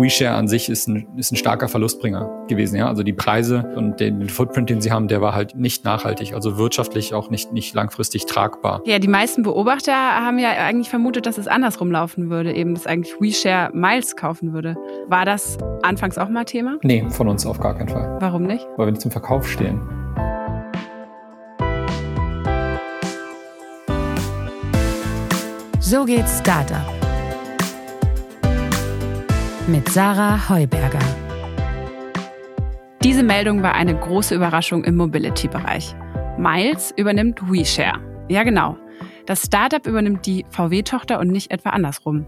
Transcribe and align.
WeShare 0.00 0.34
an 0.34 0.48
sich 0.48 0.68
ist 0.68 0.88
ein, 0.88 1.06
ist 1.16 1.32
ein 1.32 1.36
starker 1.36 1.68
Verlustbringer 1.68 2.46
gewesen. 2.48 2.76
Ja? 2.76 2.88
Also 2.88 3.02
die 3.02 3.12
Preise 3.12 3.72
und 3.76 4.00
den 4.00 4.28
Footprint, 4.28 4.70
den 4.70 4.80
sie 4.80 4.92
haben, 4.92 5.08
der 5.08 5.20
war 5.20 5.34
halt 5.34 5.54
nicht 5.56 5.84
nachhaltig, 5.84 6.34
also 6.34 6.58
wirtschaftlich 6.58 7.14
auch 7.14 7.30
nicht, 7.30 7.52
nicht 7.52 7.74
langfristig 7.74 8.26
tragbar. 8.26 8.82
Ja, 8.84 8.98
die 8.98 9.08
meisten 9.08 9.42
Beobachter 9.42 9.92
haben 9.92 10.38
ja 10.38 10.50
eigentlich 10.50 10.88
vermutet, 10.88 11.26
dass 11.26 11.38
es 11.38 11.48
andersrum 11.48 11.90
laufen 11.90 12.30
würde, 12.30 12.54
eben 12.54 12.74
dass 12.74 12.86
eigentlich 12.86 13.14
WeShare 13.20 13.70
Miles 13.74 14.16
kaufen 14.16 14.52
würde. 14.52 14.76
War 15.08 15.24
das 15.24 15.58
anfangs 15.82 16.18
auch 16.18 16.28
mal 16.28 16.44
Thema? 16.44 16.78
Nee, 16.82 17.04
von 17.10 17.28
uns 17.28 17.46
auf 17.46 17.60
gar 17.60 17.76
keinen 17.76 17.88
Fall. 17.88 18.16
Warum 18.20 18.44
nicht? 18.44 18.66
Weil 18.76 18.86
wir 18.86 18.92
nicht 18.92 19.02
zum 19.02 19.10
Verkauf 19.10 19.48
stehen. 19.48 19.80
So 25.80 26.04
geht's 26.04 26.40
Startup 26.40 26.97
mit 29.68 29.86
Sarah 29.90 30.48
Heuberger. 30.48 30.98
Diese 33.04 33.22
Meldung 33.22 33.62
war 33.62 33.74
eine 33.74 33.94
große 33.94 34.34
Überraschung 34.34 34.82
im 34.84 34.96
Mobility-Bereich. 34.96 35.94
Miles 36.38 36.94
übernimmt 36.96 37.42
WeShare. 37.42 38.00
Ja, 38.30 38.44
genau. 38.44 38.78
Das 39.26 39.42
Startup 39.42 39.86
übernimmt 39.86 40.24
die 40.24 40.46
VW-Tochter 40.48 41.20
und 41.20 41.28
nicht 41.28 41.50
etwa 41.50 41.70
andersrum. 41.70 42.24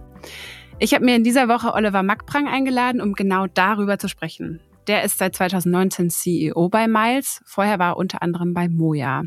Ich 0.79 0.93
habe 0.93 1.07
mir 1.07 1.17
in 1.17 1.25
dieser 1.25 1.49
Woche 1.49 1.73
Oliver 1.73 2.03
Mackprang 2.03 2.47
eingeladen, 2.47 3.01
um 3.01 3.15
genau 3.15 3.47
darüber 3.47 3.99
zu 3.99 4.09
sprechen. 4.09 4.61
Der 4.87 5.03
ist 5.03 5.17
seit 5.17 5.35
2019 5.35 6.11
CEO 6.11 6.69
bei 6.69 6.89
Miles. 6.89 7.41
Vorher 7.47 7.79
war 7.79 7.93
er 7.93 7.97
unter 7.97 8.23
anderem 8.23 8.53
bei 8.53 8.69
Moja. 8.69 9.23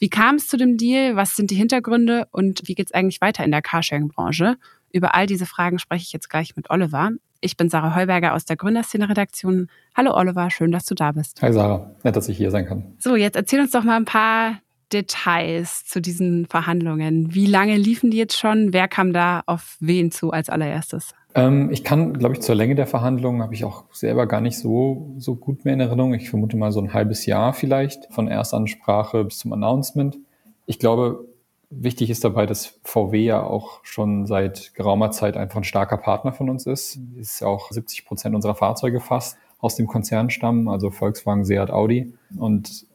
Wie 0.00 0.08
kam 0.08 0.36
es 0.36 0.48
zu 0.48 0.56
dem 0.56 0.76
Deal? 0.78 1.14
Was 1.14 1.36
sind 1.36 1.52
die 1.52 1.56
Hintergründe? 1.56 2.26
Und 2.32 2.62
wie 2.64 2.74
geht 2.74 2.86
es 2.86 2.92
eigentlich 2.92 3.20
weiter 3.20 3.44
in 3.44 3.52
der 3.52 3.62
Carsharing-Branche? 3.62 4.56
Über 4.92 5.14
all 5.14 5.26
diese 5.26 5.46
Fragen 5.46 5.78
spreche 5.78 6.02
ich 6.02 6.12
jetzt 6.12 6.28
gleich 6.28 6.56
mit 6.56 6.70
Oliver. 6.70 7.10
Ich 7.40 7.56
bin 7.56 7.70
Sarah 7.70 7.94
Heuberger 7.94 8.34
aus 8.34 8.44
der 8.44 8.56
Gründerszene-Redaktion. 8.56 9.68
Hallo 9.96 10.14
Oliver, 10.14 10.50
schön, 10.50 10.72
dass 10.72 10.84
du 10.84 10.94
da 10.94 11.12
bist. 11.12 11.40
Hi 11.40 11.52
Sarah, 11.52 11.90
nett, 12.02 12.16
dass 12.16 12.28
ich 12.28 12.36
hier 12.36 12.50
sein 12.50 12.66
kann. 12.66 12.94
So, 12.98 13.16
jetzt 13.16 13.36
erzähl 13.36 13.60
uns 13.60 13.70
doch 13.70 13.84
mal 13.84 13.96
ein 13.96 14.04
paar 14.04 14.58
Details 14.92 15.84
zu 15.84 16.00
diesen 16.00 16.46
Verhandlungen. 16.46 17.32
Wie 17.32 17.46
lange 17.46 17.76
liefen 17.76 18.10
die 18.10 18.16
jetzt 18.16 18.36
schon? 18.36 18.72
Wer 18.72 18.88
kam 18.88 19.12
da 19.12 19.42
auf 19.46 19.76
wen 19.80 20.10
zu 20.10 20.32
als 20.32 20.50
allererstes? 20.50 21.14
Ähm, 21.34 21.70
ich 21.70 21.84
kann, 21.84 22.14
glaube 22.14 22.34
ich, 22.34 22.40
zur 22.40 22.56
Länge 22.56 22.74
der 22.74 22.88
Verhandlungen 22.88 23.42
habe 23.42 23.54
ich 23.54 23.64
auch 23.64 23.84
selber 23.92 24.26
gar 24.26 24.40
nicht 24.40 24.58
so, 24.58 25.14
so 25.16 25.36
gut 25.36 25.64
mehr 25.64 25.74
in 25.74 25.80
Erinnerung. 25.80 26.12
Ich 26.14 26.28
vermute 26.28 26.56
mal 26.56 26.72
so 26.72 26.80
ein 26.80 26.92
halbes 26.92 27.24
Jahr 27.24 27.52
vielleicht 27.52 28.12
von 28.12 28.26
Erstansprache 28.26 29.24
bis 29.24 29.38
zum 29.38 29.52
Announcement. 29.52 30.18
Ich 30.66 30.80
glaube, 30.80 31.29
Wichtig 31.70 32.10
ist 32.10 32.24
dabei, 32.24 32.46
dass 32.46 32.80
VW 32.82 33.24
ja 33.24 33.42
auch 33.42 33.84
schon 33.84 34.26
seit 34.26 34.74
geraumer 34.74 35.12
Zeit 35.12 35.36
einfach 35.36 35.58
ein 35.58 35.64
starker 35.64 35.98
Partner 35.98 36.32
von 36.32 36.50
uns 36.50 36.66
ist. 36.66 36.98
Ist 37.16 37.44
auch 37.44 37.70
70 37.70 38.04
Prozent 38.04 38.34
unserer 38.34 38.56
Fahrzeuge 38.56 39.00
fast 39.00 39.38
aus 39.60 39.76
dem 39.76 39.86
Konzern 39.86 40.30
stammen, 40.30 40.68
also 40.68 40.90
Volkswagen, 40.90 41.44
Seat, 41.44 41.70
Audi. 41.70 42.12
Und 42.36 42.86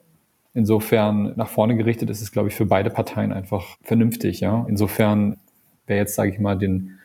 insofern 0.53 1.33
nach 1.37 1.47
vorne 1.47 1.77
gerichtet 1.77 2.09
ist 2.09 2.21
es, 2.21 2.31
glaube 2.31 2.49
ich, 2.49 2.55
für 2.55 2.65
beide 2.65 2.89
Parteien 2.89 3.31
einfach 3.31 3.77
vernünftig. 3.81 4.41
Ja? 4.41 4.65
Insofern, 4.67 5.37
wer 5.87 5.97
jetzt, 5.97 6.15
sage 6.15 6.31
ich 6.31 6.39
mal, 6.39 6.57
den, 6.57 6.99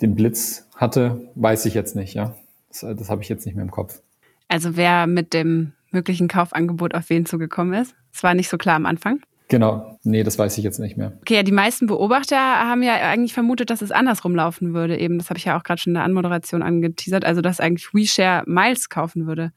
den 0.00 0.14
Blitz 0.14 0.68
hatte, 0.76 1.28
weiß 1.34 1.66
ich 1.66 1.74
jetzt 1.74 1.96
nicht. 1.96 2.14
Ja, 2.14 2.36
Das, 2.68 2.80
das 2.80 3.10
habe 3.10 3.22
ich 3.22 3.28
jetzt 3.28 3.46
nicht 3.46 3.56
mehr 3.56 3.64
im 3.64 3.70
Kopf. 3.70 4.00
Also 4.48 4.76
wer 4.76 5.06
mit 5.06 5.34
dem 5.34 5.72
möglichen 5.90 6.28
Kaufangebot 6.28 6.94
auf 6.94 7.10
wen 7.10 7.26
zugekommen 7.26 7.74
ist? 7.74 7.94
Es 8.12 8.22
war 8.22 8.34
nicht 8.34 8.48
so 8.48 8.58
klar 8.58 8.76
am 8.76 8.86
Anfang. 8.86 9.20
Genau, 9.48 9.98
nee, 10.04 10.22
das 10.22 10.38
weiß 10.38 10.58
ich 10.58 10.64
jetzt 10.64 10.78
nicht 10.78 10.98
mehr. 10.98 11.12
Okay, 11.22 11.36
ja, 11.36 11.42
die 11.42 11.52
meisten 11.52 11.86
Beobachter 11.86 12.36
haben 12.36 12.82
ja 12.82 12.96
eigentlich 12.96 13.32
vermutet, 13.32 13.70
dass 13.70 13.80
es 13.80 13.90
andersrum 13.90 14.36
laufen 14.36 14.74
würde. 14.74 14.98
Eben, 14.98 15.16
das 15.18 15.30
habe 15.30 15.38
ich 15.38 15.46
ja 15.46 15.58
auch 15.58 15.62
gerade 15.62 15.80
schon 15.80 15.92
in 15.92 15.94
der 15.94 16.04
Anmoderation 16.04 16.62
angeteasert, 16.62 17.24
also 17.24 17.40
dass 17.40 17.58
eigentlich 17.58 17.94
WeShare 17.94 18.44
Miles 18.46 18.90
kaufen 18.90 19.26
würde. 19.26 19.52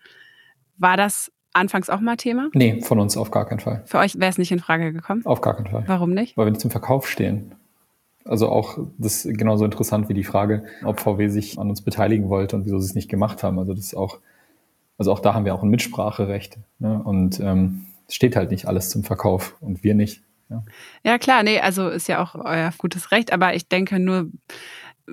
War 0.77 0.95
das 0.95 1.29
anfangs 1.53 1.89
auch 1.89 1.99
mal 1.99 2.15
Thema? 2.15 2.49
Nee, 2.53 2.81
von 2.81 2.99
uns 2.99 3.17
auf 3.17 3.31
gar 3.31 3.45
keinen 3.45 3.59
Fall. 3.59 3.83
Für 3.85 3.99
euch 3.99 4.17
wäre 4.17 4.29
es 4.29 4.37
nicht 4.37 4.53
in 4.53 4.59
Frage 4.59 4.93
gekommen? 4.93 5.25
Auf 5.25 5.41
gar 5.41 5.55
keinen 5.55 5.67
Fall. 5.67 5.83
Warum 5.87 6.11
nicht? 6.11 6.37
Weil 6.37 6.45
wir 6.45 6.51
nicht 6.51 6.61
zum 6.61 6.71
Verkauf 6.71 7.09
stehen. 7.09 7.55
Also 8.23 8.49
auch 8.49 8.77
das 8.97 9.25
ist 9.25 9.37
genauso 9.37 9.65
interessant 9.65 10.07
wie 10.07 10.13
die 10.13 10.23
Frage, 10.23 10.63
ob 10.85 10.99
VW 10.99 11.27
sich 11.27 11.59
an 11.59 11.69
uns 11.69 11.81
beteiligen 11.81 12.29
wollte 12.29 12.55
und 12.55 12.65
wieso 12.65 12.79
sie 12.79 12.85
es 12.85 12.95
nicht 12.95 13.09
gemacht 13.09 13.43
haben. 13.43 13.59
Also 13.59 13.73
das 13.73 13.85
ist 13.85 13.95
auch, 13.95 14.19
also 14.97 15.11
auch 15.11 15.19
da 15.19 15.33
haben 15.33 15.43
wir 15.43 15.53
auch 15.53 15.63
ein 15.63 15.69
Mitspracherecht. 15.69 16.59
Ne? 16.79 17.01
Und 17.03 17.39
ähm, 17.39 17.87
steht 18.13 18.35
halt 18.35 18.51
nicht 18.51 18.67
alles 18.67 18.89
zum 18.89 19.03
Verkauf 19.03 19.57
und 19.61 19.83
wir 19.83 19.95
nicht. 19.95 20.21
Ja. 20.49 20.63
ja, 21.03 21.17
klar, 21.17 21.43
nee, 21.43 21.59
also 21.59 21.87
ist 21.87 22.09
ja 22.09 22.21
auch 22.21 22.35
euer 22.35 22.73
gutes 22.77 23.11
Recht, 23.11 23.31
aber 23.31 23.55
ich 23.55 23.69
denke 23.69 23.99
nur, 23.99 24.29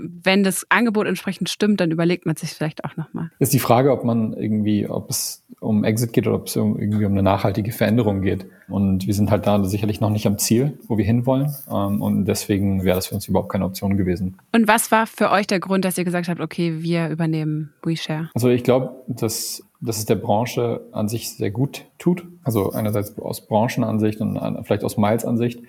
wenn 0.00 0.42
das 0.42 0.66
Angebot 0.70 1.06
entsprechend 1.06 1.48
stimmt, 1.48 1.80
dann 1.80 1.90
überlegt 1.90 2.26
man 2.26 2.36
sich 2.36 2.50
vielleicht 2.50 2.84
auch 2.84 2.96
nochmal. 2.96 3.30
Ist 3.38 3.52
die 3.52 3.58
Frage, 3.58 3.92
ob 3.92 4.04
man 4.04 4.32
irgendwie, 4.32 4.88
ob 4.88 5.10
es 5.10 5.44
um 5.60 5.84
Exit 5.84 6.12
geht 6.12 6.26
oder 6.26 6.36
ob 6.36 6.46
es 6.46 6.56
irgendwie 6.56 7.04
um 7.04 7.12
eine 7.12 7.22
nachhaltige 7.22 7.72
Veränderung 7.72 8.22
geht. 8.22 8.46
Und 8.68 9.06
wir 9.06 9.14
sind 9.14 9.30
halt 9.30 9.46
da 9.46 9.62
sicherlich 9.64 10.00
noch 10.00 10.10
nicht 10.10 10.26
am 10.26 10.38
Ziel, 10.38 10.78
wo 10.86 10.98
wir 10.98 11.04
hinwollen. 11.04 11.54
Ähm, 11.70 12.00
und 12.02 12.26
deswegen 12.26 12.84
wäre 12.84 12.96
das 12.96 13.08
für 13.08 13.14
uns 13.14 13.26
überhaupt 13.26 13.50
keine 13.50 13.64
Option 13.64 13.96
gewesen. 13.96 14.38
Und 14.52 14.68
was 14.68 14.90
war 14.92 15.06
für 15.06 15.30
euch 15.30 15.46
der 15.46 15.60
Grund, 15.60 15.84
dass 15.84 15.98
ihr 15.98 16.04
gesagt 16.04 16.28
habt, 16.28 16.40
okay, 16.40 16.82
wir 16.82 17.08
übernehmen 17.08 17.72
WeShare? 17.82 18.30
Also 18.34 18.48
ich 18.48 18.62
glaube, 18.62 18.94
dass, 19.08 19.64
dass 19.80 19.98
es 19.98 20.06
der 20.06 20.16
Branche 20.16 20.80
an 20.92 21.08
sich 21.08 21.30
sehr 21.30 21.50
gut 21.50 21.86
tut. 21.98 22.26
Also 22.44 22.72
einerseits 22.72 23.18
aus 23.18 23.46
Branchenansicht 23.46 24.20
und 24.20 24.38
vielleicht 24.64 24.84
aus 24.84 24.96
Miles-Ansicht. 24.96 25.60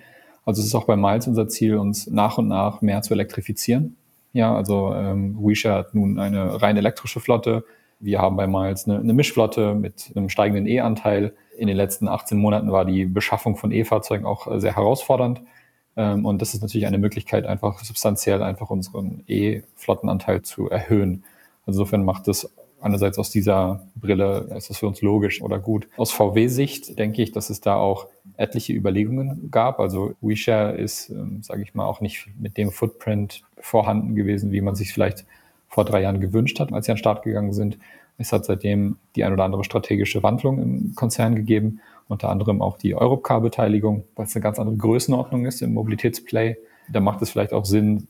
Also 0.44 0.60
es 0.60 0.66
ist 0.66 0.74
auch 0.74 0.86
bei 0.86 0.96
Miles 0.96 1.26
unser 1.26 1.48
Ziel, 1.48 1.76
uns 1.76 2.06
nach 2.06 2.38
und 2.38 2.48
nach 2.48 2.80
mehr 2.80 3.02
zu 3.02 3.14
elektrifizieren. 3.14 3.96
Ja, 4.32 4.54
also 4.54 4.94
ähm, 4.94 5.36
WeShare 5.40 5.78
hat 5.78 5.94
nun 5.94 6.18
eine 6.18 6.62
rein 6.62 6.76
elektrische 6.76 7.20
Flotte. 7.20 7.64
Wir 7.98 8.20
haben 8.20 8.36
bei 8.36 8.46
Miles 8.46 8.88
eine, 8.88 8.98
eine 8.98 9.12
Mischflotte 9.12 9.74
mit 9.74 10.12
einem 10.14 10.28
steigenden 10.28 10.66
E-Anteil. 10.66 11.34
In 11.58 11.66
den 11.66 11.76
letzten 11.76 12.08
18 12.08 12.38
Monaten 12.38 12.72
war 12.72 12.84
die 12.84 13.04
Beschaffung 13.04 13.56
von 13.56 13.72
E-Fahrzeugen 13.72 14.24
auch 14.24 14.46
äh, 14.46 14.60
sehr 14.60 14.76
herausfordernd. 14.76 15.42
Ähm, 15.96 16.24
und 16.24 16.40
das 16.40 16.54
ist 16.54 16.62
natürlich 16.62 16.86
eine 16.86 16.98
Möglichkeit, 16.98 17.46
einfach 17.46 17.80
substanziell 17.80 18.42
einfach 18.42 18.70
unseren 18.70 19.24
E-Flottenanteil 19.26 20.42
zu 20.42 20.70
erhöhen. 20.70 21.24
Insofern 21.66 22.04
macht 22.04 22.28
es 22.28 22.52
einerseits 22.80 23.18
aus 23.18 23.30
dieser 23.30 23.86
Brille 23.94 24.48
ist 24.56 24.70
das 24.70 24.78
für 24.78 24.86
uns 24.86 25.02
logisch 25.02 25.42
oder 25.42 25.58
gut. 25.58 25.88
Aus 25.96 26.12
VW-Sicht 26.12 26.98
denke 26.98 27.22
ich, 27.22 27.32
dass 27.32 27.50
es 27.50 27.60
da 27.60 27.76
auch 27.76 28.08
etliche 28.36 28.72
Überlegungen 28.72 29.50
gab. 29.50 29.80
Also 29.80 30.14
WeShare 30.20 30.76
ist, 30.76 31.10
ähm, 31.10 31.42
sage 31.42 31.62
ich 31.62 31.74
mal, 31.74 31.84
auch 31.84 32.00
nicht 32.00 32.28
mit 32.38 32.56
dem 32.56 32.70
Footprint 32.70 33.42
vorhanden 33.58 34.14
gewesen, 34.14 34.52
wie 34.52 34.60
man 34.60 34.74
sich 34.74 34.92
vielleicht 34.92 35.26
vor 35.68 35.84
drei 35.84 36.02
Jahren 36.02 36.20
gewünscht 36.20 36.58
hat, 36.58 36.72
als 36.72 36.86
sie 36.86 36.92
an 36.92 36.96
den 36.96 37.00
Start 37.00 37.22
gegangen 37.22 37.52
sind. 37.52 37.78
Es 38.18 38.32
hat 38.32 38.44
seitdem 38.44 38.96
die 39.16 39.24
ein 39.24 39.32
oder 39.32 39.44
andere 39.44 39.64
strategische 39.64 40.22
Wandlung 40.22 40.60
im 40.60 40.94
Konzern 40.94 41.36
gegeben, 41.36 41.80
unter 42.08 42.28
anderem 42.28 42.60
auch 42.60 42.76
die 42.76 42.94
Europcar-Beteiligung, 42.94 44.04
weil 44.16 44.26
es 44.26 44.34
eine 44.34 44.42
ganz 44.42 44.58
andere 44.58 44.76
Größenordnung 44.76 45.46
ist 45.46 45.62
im 45.62 45.72
Mobilitätsplay. 45.74 46.56
Da 46.92 47.00
macht 47.00 47.22
es 47.22 47.30
vielleicht 47.30 47.52
auch 47.52 47.64
Sinn, 47.64 48.08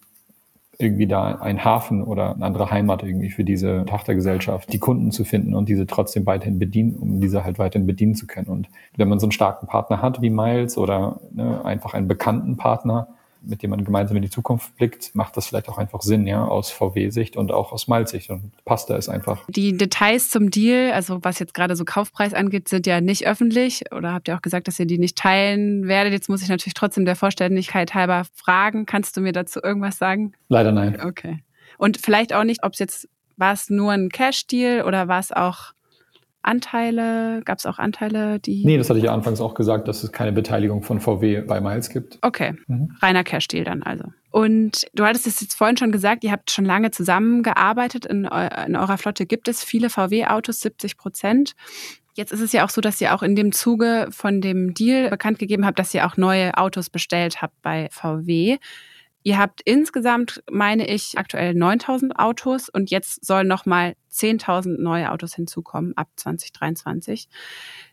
irgendwie 0.80 1.06
da 1.06 1.36
ein 1.36 1.64
Hafen 1.64 2.02
oder 2.02 2.34
eine 2.34 2.44
andere 2.44 2.70
Heimat 2.70 3.02
irgendwie 3.02 3.30
für 3.30 3.44
diese 3.44 3.84
Tochtergesellschaft, 3.86 4.72
die 4.72 4.78
Kunden 4.78 5.10
zu 5.10 5.24
finden 5.24 5.54
und 5.54 5.68
diese 5.68 5.86
trotzdem 5.86 6.26
weiterhin 6.26 6.58
bedienen, 6.58 6.96
um 6.96 7.20
diese 7.20 7.44
halt 7.44 7.58
weiterhin 7.58 7.86
bedienen 7.86 8.14
zu 8.14 8.26
können. 8.26 8.48
Und 8.48 8.68
wenn 8.96 9.08
man 9.08 9.18
so 9.18 9.26
einen 9.26 9.32
starken 9.32 9.66
Partner 9.66 10.02
hat 10.02 10.22
wie 10.22 10.30
Miles 10.30 10.78
oder 10.78 11.20
ne, 11.32 11.64
einfach 11.64 11.94
einen 11.94 12.08
bekannten 12.08 12.56
Partner, 12.56 13.08
mit 13.42 13.62
dem 13.62 13.70
man 13.70 13.84
gemeinsam 13.84 14.16
in 14.16 14.22
die 14.22 14.30
Zukunft 14.30 14.76
blickt, 14.76 15.14
macht 15.14 15.36
das 15.36 15.46
vielleicht 15.46 15.68
auch 15.68 15.78
einfach 15.78 16.02
Sinn, 16.02 16.26
ja, 16.26 16.44
aus 16.44 16.70
VW-Sicht 16.70 17.36
und 17.36 17.52
auch 17.52 17.72
aus 17.72 17.88
Miles-Sicht. 17.88 18.30
Und 18.30 18.52
passt 18.64 18.90
da 18.90 18.96
ist 18.96 19.08
einfach. 19.08 19.44
Die 19.48 19.76
Details 19.76 20.30
zum 20.30 20.50
Deal, 20.50 20.92
also 20.92 21.18
was 21.22 21.38
jetzt 21.38 21.54
gerade 21.54 21.76
so 21.76 21.84
Kaufpreis 21.84 22.34
angeht, 22.34 22.68
sind 22.68 22.86
ja 22.86 23.00
nicht 23.00 23.26
öffentlich. 23.26 23.92
Oder 23.92 24.12
habt 24.12 24.28
ihr 24.28 24.36
auch 24.36 24.42
gesagt, 24.42 24.68
dass 24.68 24.78
ihr 24.78 24.86
die 24.86 24.98
nicht 24.98 25.16
teilen 25.16 25.86
werdet? 25.88 26.12
Jetzt 26.12 26.28
muss 26.28 26.42
ich 26.42 26.48
natürlich 26.48 26.74
trotzdem 26.74 27.04
der 27.04 27.16
Vollständigkeit 27.16 27.94
halber 27.94 28.24
fragen. 28.34 28.86
Kannst 28.86 29.16
du 29.16 29.20
mir 29.20 29.32
dazu 29.32 29.60
irgendwas 29.62 29.98
sagen? 29.98 30.32
Leider 30.48 30.72
nein. 30.72 31.00
Okay. 31.00 31.42
Und 31.78 31.98
vielleicht 31.98 32.34
auch 32.34 32.44
nicht, 32.44 32.62
ob 32.62 32.74
es 32.74 32.78
jetzt, 32.78 33.08
war 33.36 33.52
es 33.52 33.70
nur 33.70 33.92
ein 33.92 34.10
Cash-Deal 34.10 34.84
oder 34.84 35.08
war 35.08 35.18
es 35.18 35.32
auch 35.32 35.72
Anteile? 36.42 37.42
Gab 37.44 37.58
es 37.58 37.66
auch 37.66 37.78
Anteile, 37.78 38.38
die. 38.38 38.64
Nee, 38.64 38.78
das 38.78 38.88
hatte 38.88 38.98
ich 38.98 39.04
ja 39.04 39.14
anfangs 39.14 39.40
auch 39.40 39.54
gesagt, 39.54 39.88
dass 39.88 40.02
es 40.02 40.12
keine 40.12 40.32
Beteiligung 40.32 40.82
von 40.82 41.00
VW 41.00 41.42
bei 41.42 41.60
Miles 41.60 41.90
gibt. 41.90 42.18
Okay, 42.22 42.54
mhm. 42.66 42.96
reiner 43.00 43.24
Cash-Deal 43.24 43.64
dann 43.64 43.82
also. 43.82 44.04
Und 44.30 44.86
du 44.94 45.04
hattest 45.04 45.26
es 45.26 45.40
jetzt 45.40 45.54
vorhin 45.54 45.76
schon 45.76 45.92
gesagt, 45.92 46.22
ihr 46.24 46.30
habt 46.30 46.50
schon 46.50 46.64
lange 46.64 46.90
zusammengearbeitet. 46.92 48.06
In, 48.06 48.24
in 48.24 48.76
eurer 48.76 48.96
Flotte 48.96 49.26
gibt 49.26 49.48
es 49.48 49.64
viele 49.64 49.90
VW-Autos, 49.90 50.60
70 50.60 50.96
Prozent. 50.96 51.54
Jetzt 52.14 52.32
ist 52.32 52.40
es 52.40 52.52
ja 52.52 52.64
auch 52.64 52.70
so, 52.70 52.80
dass 52.80 53.00
ihr 53.00 53.14
auch 53.14 53.22
in 53.22 53.34
dem 53.34 53.52
Zuge 53.52 54.08
von 54.10 54.40
dem 54.40 54.74
Deal 54.74 55.10
bekannt 55.10 55.38
gegeben 55.38 55.66
habt, 55.66 55.78
dass 55.78 55.94
ihr 55.94 56.06
auch 56.06 56.16
neue 56.16 56.56
Autos 56.56 56.90
bestellt 56.90 57.42
habt 57.42 57.60
bei 57.62 57.88
VW. 57.90 58.58
Ihr 59.22 59.38
habt 59.38 59.60
insgesamt, 59.64 60.42
meine 60.50 60.86
ich, 60.88 61.18
aktuell 61.18 61.54
9000 61.54 62.18
Autos 62.18 62.68
und 62.70 62.90
jetzt 62.90 63.24
sollen 63.24 63.48
nochmal 63.48 63.94
10.000 64.10 64.80
neue 64.80 65.12
Autos 65.12 65.34
hinzukommen 65.34 65.94
ab 65.96 66.08
2023. 66.16 67.28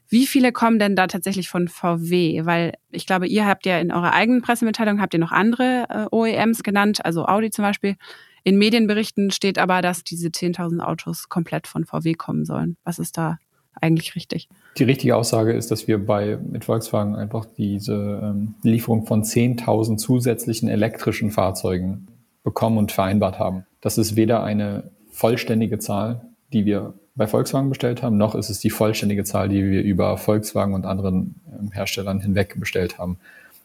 Wie 0.07 0.25
viele 0.25 0.53
kommen 0.53 0.79
denn 0.79 0.95
da 0.95 1.07
tatsächlich 1.07 1.49
von 1.49 1.67
VW? 1.67 2.45
Weil 2.45 2.75
ich 2.91 3.05
glaube, 3.05 3.27
ihr 3.27 3.45
habt 3.45 3.65
ja 3.65 3.77
in 3.79 3.91
eurer 3.91 4.13
eigenen 4.13 4.41
Pressemitteilung 4.41 5.01
habt 5.01 5.13
ihr 5.13 5.19
noch 5.19 5.33
andere 5.33 5.85
äh, 5.89 6.15
OEMs 6.15 6.63
genannt, 6.63 7.03
also 7.03 7.25
Audi 7.25 7.49
zum 7.49 7.63
Beispiel. 7.63 7.97
In 8.43 8.57
Medienberichten 8.57 9.31
steht 9.31 9.59
aber, 9.59 9.81
dass 9.81 10.05
diese 10.05 10.29
10.000 10.29 10.79
Autos 10.79 11.27
komplett 11.27 11.67
von 11.67 11.83
VW 11.83 12.13
kommen 12.13 12.45
sollen. 12.45 12.77
Was 12.85 12.99
ist 12.99 13.17
da 13.17 13.37
eigentlich 13.81 14.15
richtig? 14.15 14.49
Die 14.77 14.83
richtige 14.83 15.15
Aussage 15.15 15.53
ist, 15.53 15.71
dass 15.71 15.87
wir 15.87 16.03
bei 16.03 16.37
mit 16.37 16.65
Volkswagen 16.65 17.15
einfach 17.15 17.45
diese 17.57 18.21
ähm, 18.23 18.55
Lieferung 18.63 19.05
von 19.05 19.23
10.000 19.23 19.97
zusätzlichen 19.97 20.69
elektrischen 20.69 21.31
Fahrzeugen 21.31 22.07
bekommen 22.43 22.77
und 22.77 22.91
vereinbart 22.91 23.39
haben. 23.39 23.65
Das 23.81 23.97
ist 23.97 24.15
weder 24.15 24.43
eine 24.43 24.91
vollständige 25.11 25.79
Zahl, 25.79 26.21
die 26.53 26.65
wir 26.65 26.93
bei 27.17 27.27
Volkswagen 27.27 27.69
bestellt 27.69 28.03
haben, 28.03 28.17
noch 28.17 28.35
ist 28.35 28.49
es 28.49 28.59
die 28.59 28.69
vollständige 28.69 29.23
Zahl, 29.23 29.49
die 29.49 29.65
wir 29.65 29.81
über 29.81 30.17
Volkswagen 30.17 30.75
und 30.75 30.85
anderen 30.85 31.35
ähm, 31.51 31.71
Herstellern 31.71 32.21
hinweg 32.21 32.59
bestellt 32.59 32.99
haben. 32.99 33.17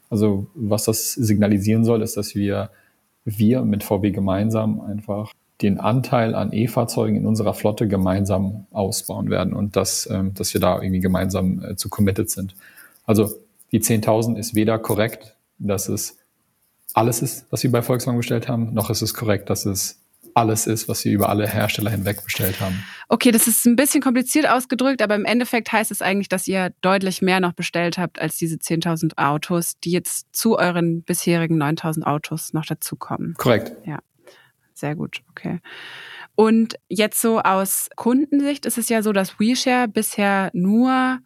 Also 0.08 0.46
was 0.54 0.84
das 0.84 1.12
signalisieren 1.12 1.84
soll, 1.84 2.02
ist, 2.02 2.16
dass 2.16 2.34
wir, 2.34 2.70
wir 3.24 3.62
mit 3.62 3.84
VW 3.84 4.10
gemeinsam 4.10 4.80
einfach 4.80 5.32
den 5.62 5.78
Anteil 5.80 6.34
an 6.34 6.52
E-Fahrzeugen 6.52 7.16
in 7.16 7.26
unserer 7.26 7.54
Flotte 7.54 7.88
gemeinsam 7.88 8.66
ausbauen 8.72 9.30
werden 9.30 9.52
und 9.52 9.76
dass, 9.76 10.08
ähm, 10.10 10.34
dass 10.34 10.52
wir 10.54 10.60
da 10.60 10.80
irgendwie 10.80 11.00
gemeinsam 11.00 11.62
äh, 11.64 11.76
zu 11.76 11.88
committed 11.88 12.30
sind. 12.30 12.54
Also 13.06 13.30
die 13.70 13.80
10.000 13.80 14.36
ist 14.36 14.54
weder 14.54 14.78
korrekt, 14.78 15.36
dass 15.58 15.88
es 15.88 16.18
alles 16.94 17.22
ist, 17.22 17.46
was 17.50 17.62
wir 17.62 17.70
bei 17.70 17.82
Volkswagen 17.82 18.18
bestellt 18.18 18.48
haben, 18.48 18.74
noch 18.74 18.90
ist 18.90 19.02
es 19.02 19.14
korrekt, 19.14 19.48
dass 19.48 19.64
es 19.64 19.98
alles 20.34 20.66
ist, 20.66 20.88
was 20.88 21.04
wir 21.04 21.12
über 21.12 21.28
alle 21.28 21.46
Hersteller 21.46 21.90
hinweg 21.90 22.22
bestellt 22.24 22.60
haben. 22.60 22.82
Okay, 23.08 23.30
das 23.30 23.46
ist 23.46 23.66
ein 23.66 23.76
bisschen 23.76 24.00
kompliziert 24.00 24.48
ausgedrückt, 24.48 25.02
aber 25.02 25.14
im 25.14 25.24
Endeffekt 25.24 25.70
heißt 25.72 25.90
es 25.90 26.00
eigentlich, 26.00 26.28
dass 26.28 26.46
ihr 26.46 26.72
deutlich 26.80 27.22
mehr 27.22 27.40
noch 27.40 27.52
bestellt 27.52 27.98
habt 27.98 28.20
als 28.20 28.36
diese 28.36 28.56
10.000 28.56 29.18
Autos, 29.18 29.78
die 29.84 29.90
jetzt 29.90 30.34
zu 30.34 30.58
euren 30.58 31.02
bisherigen 31.02 31.62
9.000 31.62 32.04
Autos 32.04 32.52
noch 32.52 32.64
dazukommen. 32.64 33.34
Korrekt. 33.36 33.72
Ja, 33.86 33.98
sehr 34.82 34.94
gut, 34.94 35.22
okay. 35.30 35.60
Und 36.34 36.74
jetzt 36.88 37.20
so 37.20 37.40
aus 37.40 37.88
Kundensicht 37.96 38.66
ist 38.66 38.76
es 38.76 38.88
ja 38.90 39.02
so, 39.02 39.12
dass 39.12 39.40
WeShare 39.40 39.88
bisher 39.88 40.50
nur 40.52 41.18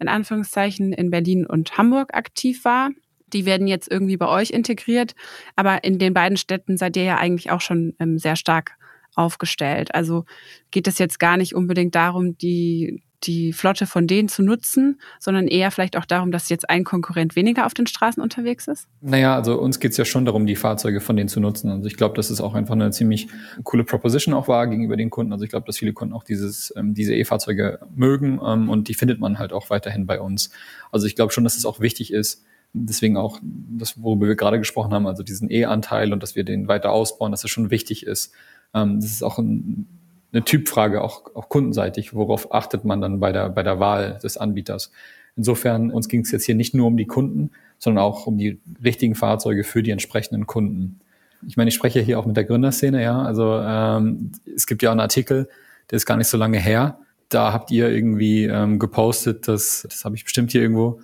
in 0.00 0.08
Anführungszeichen 0.08 0.92
in 0.92 1.10
Berlin 1.10 1.46
und 1.46 1.78
Hamburg 1.78 2.14
aktiv 2.14 2.64
war 2.64 2.90
die 3.34 3.44
werden 3.44 3.66
jetzt 3.66 3.90
irgendwie 3.90 4.16
bei 4.16 4.28
euch 4.28 4.50
integriert. 4.50 5.14
Aber 5.56 5.84
in 5.84 5.98
den 5.98 6.14
beiden 6.14 6.38
Städten 6.38 6.78
seid 6.78 6.96
ihr 6.96 7.04
ja 7.04 7.18
eigentlich 7.18 7.50
auch 7.50 7.60
schon 7.60 7.94
ähm, 7.98 8.18
sehr 8.18 8.36
stark 8.36 8.76
aufgestellt. 9.14 9.94
Also 9.94 10.24
geht 10.70 10.88
es 10.88 10.98
jetzt 10.98 11.20
gar 11.20 11.36
nicht 11.36 11.54
unbedingt 11.54 11.94
darum, 11.94 12.38
die, 12.38 13.02
die 13.26 13.52
Flotte 13.52 13.86
von 13.86 14.06
denen 14.06 14.28
zu 14.28 14.42
nutzen, 14.42 15.00
sondern 15.18 15.48
eher 15.48 15.70
vielleicht 15.70 15.96
auch 15.96 16.04
darum, 16.04 16.32
dass 16.32 16.48
jetzt 16.48 16.68
ein 16.70 16.84
Konkurrent 16.84 17.36
weniger 17.36 17.66
auf 17.66 17.74
den 17.74 17.86
Straßen 17.86 18.22
unterwegs 18.22 18.68
ist? 18.68 18.86
Naja, 19.00 19.34
also 19.34 19.58
uns 19.58 19.80
geht 19.80 19.92
es 19.92 19.96
ja 19.96 20.04
schon 20.04 20.24
darum, 20.24 20.46
die 20.46 20.56
Fahrzeuge 20.56 21.00
von 21.00 21.16
denen 21.16 21.28
zu 21.28 21.40
nutzen. 21.40 21.70
Also 21.70 21.86
ich 21.86 21.96
glaube, 21.96 22.16
dass 22.16 22.30
es 22.30 22.40
auch 22.40 22.54
einfach 22.54 22.74
eine 22.74 22.90
ziemlich 22.90 23.28
coole 23.62 23.84
Proposition 23.84 24.34
auch 24.34 24.48
war 24.48 24.66
gegenüber 24.66 24.96
den 24.96 25.10
Kunden. 25.10 25.32
Also 25.32 25.44
ich 25.44 25.50
glaube, 25.50 25.66
dass 25.66 25.78
viele 25.78 25.92
Kunden 25.92 26.14
auch 26.14 26.24
dieses, 26.24 26.72
ähm, 26.76 26.94
diese 26.94 27.14
E-Fahrzeuge 27.14 27.80
mögen 27.94 28.40
ähm, 28.44 28.68
und 28.68 28.88
die 28.88 28.94
findet 28.94 29.20
man 29.20 29.38
halt 29.38 29.52
auch 29.52 29.70
weiterhin 29.70 30.06
bei 30.06 30.20
uns. 30.20 30.50
Also 30.92 31.06
ich 31.06 31.16
glaube 31.16 31.32
schon, 31.32 31.44
dass 31.44 31.56
es 31.56 31.66
auch 31.66 31.80
wichtig 31.80 32.12
ist, 32.12 32.44
deswegen 32.74 33.16
auch 33.16 33.38
das, 33.42 34.02
worüber 34.02 34.26
wir 34.26 34.36
gerade 34.36 34.58
gesprochen 34.58 34.92
haben, 34.92 35.06
also 35.06 35.22
diesen 35.22 35.50
E-Anteil 35.50 36.12
und 36.12 36.22
dass 36.22 36.36
wir 36.36 36.44
den 36.44 36.68
weiter 36.68 36.90
ausbauen, 36.90 37.30
dass 37.30 37.42
das 37.42 37.50
schon 37.50 37.70
wichtig 37.70 38.04
ist. 38.04 38.32
Ähm, 38.74 39.00
das 39.00 39.10
ist 39.10 39.22
auch 39.22 39.38
ein, 39.38 39.86
eine 40.34 40.44
Typfrage, 40.44 41.02
auch, 41.02 41.34
auch 41.34 41.48
kundenseitig. 41.48 42.14
Worauf 42.14 42.52
achtet 42.52 42.84
man 42.84 43.00
dann 43.00 43.20
bei 43.20 43.32
der, 43.32 43.48
bei 43.48 43.62
der 43.62 43.80
Wahl 43.80 44.18
des 44.22 44.36
Anbieters? 44.36 44.90
Insofern, 45.36 45.90
uns 45.90 46.08
ging 46.08 46.20
es 46.20 46.30
jetzt 46.30 46.44
hier 46.44 46.54
nicht 46.54 46.74
nur 46.74 46.88
um 46.88 46.96
die 46.96 47.06
Kunden, 47.06 47.50
sondern 47.78 48.04
auch 48.04 48.26
um 48.26 48.38
die 48.38 48.60
richtigen 48.84 49.14
Fahrzeuge 49.14 49.64
für 49.64 49.82
die 49.82 49.90
entsprechenden 49.90 50.46
Kunden. 50.46 51.00
Ich 51.46 51.56
meine, 51.56 51.68
ich 51.68 51.74
spreche 51.74 52.00
hier 52.00 52.18
auch 52.18 52.26
mit 52.26 52.36
der 52.36 52.44
Gründerszene, 52.44 53.02
ja. 53.02 53.22
Also 53.22 53.58
ähm, 53.60 54.32
es 54.54 54.66
gibt 54.66 54.82
ja 54.82 54.90
einen 54.90 55.00
Artikel, 55.00 55.48
der 55.90 55.96
ist 55.96 56.06
gar 56.06 56.16
nicht 56.16 56.28
so 56.28 56.36
lange 56.36 56.58
her. 56.58 56.98
Da 57.28 57.52
habt 57.52 57.70
ihr 57.70 57.90
irgendwie 57.90 58.44
ähm, 58.44 58.78
gepostet, 58.78 59.48
dass, 59.48 59.86
das 59.88 60.04
habe 60.04 60.14
ich 60.14 60.24
bestimmt 60.24 60.52
hier 60.52 60.62
irgendwo, 60.62 61.00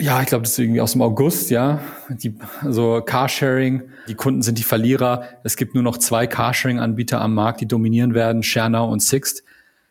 ja, 0.00 0.20
ich 0.22 0.28
glaube, 0.28 0.42
das 0.42 0.52
ist 0.52 0.58
irgendwie 0.60 0.80
aus 0.80 0.92
dem 0.92 1.02
August, 1.02 1.50
ja. 1.50 1.80
Die, 2.08 2.34
also 2.62 3.02
Carsharing, 3.04 3.82
die 4.06 4.14
Kunden 4.14 4.42
sind 4.42 4.58
die 4.58 4.62
Verlierer. 4.62 5.24
Es 5.42 5.56
gibt 5.56 5.74
nur 5.74 5.82
noch 5.82 5.98
zwei 5.98 6.28
Carsharing-Anbieter 6.28 7.20
am 7.20 7.34
Markt, 7.34 7.60
die 7.60 7.66
dominieren 7.66 8.14
werden, 8.14 8.44
ShareNow 8.44 8.90
und 8.90 9.02
Sixt. 9.02 9.42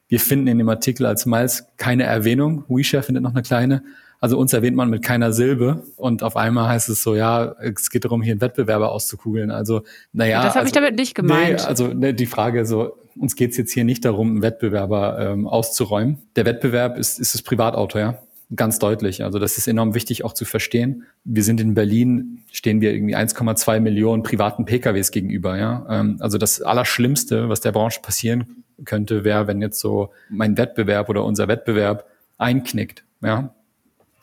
Wir 0.08 0.22
finden 0.22 0.48
in 0.48 0.58
dem 0.60 0.70
Artikel 0.70 1.06
als 1.06 1.26
Miles 1.26 1.66
keine 1.76 2.04
Erwähnung. 2.04 2.64
WeShare 2.70 3.04
findet 3.04 3.22
noch 3.22 3.34
eine 3.34 3.42
kleine. 3.42 3.84
Also 4.22 4.40
uns 4.40 4.54
erwähnt 4.54 4.78
man 4.78 4.90
mit 4.90 5.04
keiner 5.04 5.34
Silbe 5.34 5.84
und 5.98 6.24
auf 6.24 6.38
einmal 6.38 6.70
heißt 6.70 6.88
es 6.88 7.04
so, 7.04 7.14
ja, 7.14 7.56
es 7.60 7.90
geht 7.90 8.06
darum, 8.06 8.22
hier 8.22 8.32
einen 8.32 8.42
Wettbewerber 8.42 8.92
auszukugeln. 8.92 9.52
Also, 9.52 9.84
naja. 10.14 10.42
Das 10.42 10.52
habe 10.52 10.60
also, 10.62 10.68
ich 10.68 10.74
damit 10.74 10.96
nicht 10.96 11.16
gemeint. 11.16 11.60
Nee, 11.60 11.66
also 11.66 11.88
ne, 11.90 12.14
die 12.14 12.26
Frage 12.26 12.66
so, 12.66 12.98
uns 13.20 13.36
geht's 13.36 13.58
jetzt 13.58 13.74
hier 13.74 13.84
nicht 13.84 14.06
darum, 14.06 14.30
einen 14.30 14.42
Wettbewerber 14.42 15.20
ähm, 15.20 15.48
auszuräumen. 15.48 16.20
Der 16.38 16.46
Wettbewerb 16.46 16.98
ist, 16.98 17.20
ist 17.20 17.34
das 17.34 17.42
Privatauto, 17.42 18.00
ja 18.00 18.18
ganz 18.56 18.80
deutlich. 18.80 19.24
Also 19.24 19.40
das 19.40 19.58
ist 19.58 19.68
enorm 19.68 19.94
wichtig 19.94 20.24
auch 20.24 20.34
zu 20.34 20.46
verstehen. 20.46 21.04
Wir 21.26 21.44
sind 21.44 21.60
in 21.60 21.74
Berlin, 21.74 22.44
stehen 22.52 22.80
wir 22.80 22.94
irgendwie 22.94 23.16
1,2 23.16 23.80
Millionen 23.80 24.24
privaten 24.24 24.66
PKWs 24.66 25.12
gegenüber. 25.12 25.58
Ja? 25.58 25.86
Ähm, 25.90 26.18
also 26.20 26.38
das 26.38 26.62
Allerschlimmste, 26.62 27.50
was 27.50 27.60
der 27.60 27.74
Branche 27.74 28.02
passieren 28.02 28.64
könnte, 28.86 29.24
wäre, 29.24 29.48
wenn 29.48 29.62
jetzt 29.62 29.80
so 29.80 30.12
mein 30.30 30.58
Wettbewerb 30.58 31.10
oder 31.10 31.26
unser 31.26 31.48
Wettbewerb 31.48 32.06
einknickt. 32.38 33.04
Ja? 33.22 33.54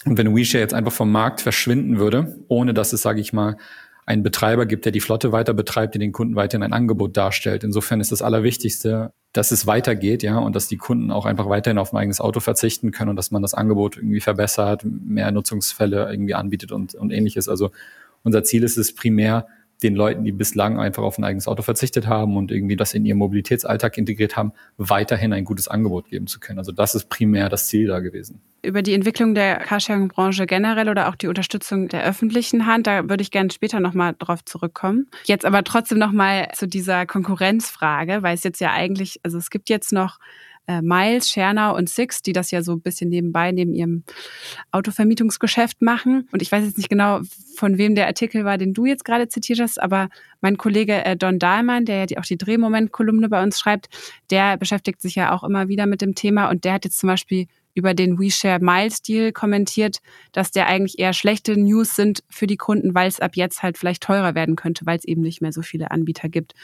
Und 0.06 0.17
wenn 0.17 0.35
WeShare 0.35 0.62
jetzt 0.62 0.75
einfach 0.75 0.93
vom 0.93 1.12
Markt 1.12 1.41
verschwinden 1.41 1.99
würde, 1.99 2.38
ohne 2.49 2.73
dass 2.73 2.93
es, 2.93 3.03
sage 3.03 3.21
ich 3.21 3.32
mal, 3.32 3.56
einen 4.06 4.23
Betreiber 4.23 4.67
gibt, 4.67 4.85
der 4.85 4.93
die 4.93 5.00
Flotte 5.00 5.32
weiter 5.32 5.55
betreibt, 5.55 5.94
der 5.94 5.99
den 5.99 6.12
Kunden 6.12 6.37
weiterhin 6.37 6.62
ein 6.62 6.75
Angebot 6.75 7.17
darstellt. 7.17 7.65
Insofern 7.65 8.00
ist 8.00 8.12
das 8.12 8.21
Allerwichtigste, 8.21 9.12
dass 9.35 9.51
es 9.51 9.67
weitergeht, 9.67 10.23
ja, 10.23 10.39
und 10.39 10.55
dass 10.55 10.69
die 10.69 10.77
Kunden 10.77 11.11
auch 11.11 11.27
einfach 11.27 11.49
weiterhin 11.49 11.79
auf 11.79 11.93
ein 11.93 11.97
eigenes 11.97 12.21
Auto 12.21 12.39
verzichten 12.39 12.93
können 12.93 13.11
und 13.11 13.17
dass 13.17 13.33
man 13.33 13.43
das 13.43 13.53
Angebot 13.53 13.97
irgendwie 13.97 14.21
verbessert, 14.21 14.85
mehr 14.85 15.33
Nutzungsfälle 15.33 16.09
irgendwie 16.09 16.35
anbietet 16.35 16.71
und, 16.71 16.95
und 16.95 17.11
ähnliches. 17.11 17.49
Also 17.49 17.73
unser 18.23 18.45
Ziel 18.45 18.63
ist 18.63 18.77
es 18.77 18.95
primär, 18.95 19.49
den 19.85 19.95
Leuten, 19.95 20.25
die 20.25 20.33
bislang 20.33 20.79
einfach 20.79 21.03
auf 21.03 21.19
ein 21.19 21.25
eigenes 21.25 21.47
Auto 21.47 21.63
verzichtet 21.63 22.07
haben 22.07 22.37
und 22.37 22.51
irgendwie 22.51 22.77
das 22.77 22.95
in 22.95 23.05
ihren 23.05 23.19
Mobilitätsalltag 23.19 23.97
integriert 23.99 24.37
haben, 24.37 24.53
weiterhin 24.79 25.33
ein 25.33 25.45
gutes 25.45 25.69
Angebot 25.69 26.09
geben 26.09 26.27
zu 26.27 26.41
können. 26.41 26.59
Also 26.59 26.73
das 26.73 26.95
ist 26.95 27.09
primär 27.09 27.49
das 27.49 27.69
Ziel 27.69 27.89
da 27.89 28.01
gewesen. 28.01 28.41
Über 28.63 28.83
die 28.83 28.95
Entwicklung 28.95 29.35
der 29.35 29.59
Carsharing-Branche 29.59 30.47
generell 30.47 30.89
oder 30.89 31.09
auch 31.09 31.17
die 31.17 31.29
Unterstützung 31.29 31.89
der 31.89 32.05
öffentlichen 32.05 32.67
Hand, 32.67 32.87
da 32.87 33.09
würde 33.09 33.23
ich 33.23 33.31
gerne 33.31 33.51
später 33.51 33.79
nochmal 33.79 34.14
drauf 34.19 34.45
zurückkommen. 34.45 35.07
Jetzt 35.25 35.45
aber 35.45 35.62
trotzdem 35.62 35.99
nochmal 35.99 36.49
zu 36.55 36.67
dieser 36.67 37.05
Konkurrenzfrage, 37.05 38.23
weil 38.23 38.35
es 38.35 38.43
jetzt 38.43 38.61
ja 38.61 38.73
eigentlich, 38.73 39.21
also 39.23 39.37
es 39.37 39.50
gibt 39.50 39.69
jetzt 39.69 39.93
noch 39.93 40.19
äh, 40.66 40.83
Miles, 40.83 41.28
Schernau 41.28 41.76
und 41.76 41.88
Six, 41.88 42.23
die 42.23 42.33
das 42.33 42.50
ja 42.50 42.62
so 42.62 42.73
ein 42.73 42.80
bisschen 42.80 43.11
nebenbei 43.11 43.52
neben 43.52 43.75
ihrem 43.75 44.04
Autovermietungsgeschäft 44.71 45.83
machen. 45.83 46.28
Und 46.33 46.42
ich 46.42 46.50
weiß 46.50 46.64
jetzt 46.64 46.78
nicht 46.78 46.88
genau, 46.88 47.21
von 47.56 47.78
wem 47.78 47.94
der 47.94 48.06
Artikel 48.06 48.44
war, 48.44 48.59
den 48.59 48.75
du 48.75 48.87
jetzt 48.87 49.04
gerade 49.04 49.28
zitiert 49.28 49.61
hast, 49.61 49.80
aber 49.80 50.09
mein 50.40 50.56
Kollege 50.56 51.04
äh, 51.04 51.16
Don 51.16 51.38
Dahlmann, 51.38 51.85
der 51.85 51.97
ja 51.99 52.06
die, 52.06 52.18
auch 52.18 52.25
die 52.25 52.38
Drehmoment-Kolumne 52.38 53.28
bei 53.28 53.42
uns 53.42 53.59
schreibt, 53.59 53.88
der 54.30 54.56
beschäftigt 54.56 55.00
sich 55.00 55.14
ja 55.14 55.33
auch 55.33 55.44
immer 55.44 55.68
wieder 55.68 55.87
mit 55.87 56.00
dem 56.00 56.14
Thema 56.14 56.49
und 56.50 56.64
der 56.64 56.75
hat 56.75 56.85
jetzt 56.85 56.99
zum 56.99 57.09
Beispiel 57.09 57.47
über 57.75 57.92
den 57.92 58.18
WeShare 58.18 58.61
Miles 58.61 59.02
Deal 59.02 59.33
kommentiert, 59.33 59.99
dass 60.33 60.52
der 60.52 60.68
eigentlich 60.68 60.99
eher 60.99 61.12
schlechte 61.12 61.59
News 61.59 61.97
sind 61.97 62.23
für 62.30 62.47
die 62.47 62.56
Kunden, 62.56 62.94
weil 62.94 63.09
es 63.09 63.21
ab 63.21 63.33
jetzt 63.35 63.62
halt 63.62 63.76
vielleicht 63.76 64.02
teurer 64.02 64.35
werden 64.35 64.56
könnte, 64.56 64.87
weil 64.87 64.97
es 64.97 65.04
eben 65.04 65.23
nicht 65.23 65.42
mehr 65.42 65.52
so 65.52 65.62
viele 65.62 65.90
Anbieter 65.90 66.28
gibt. 66.28 66.54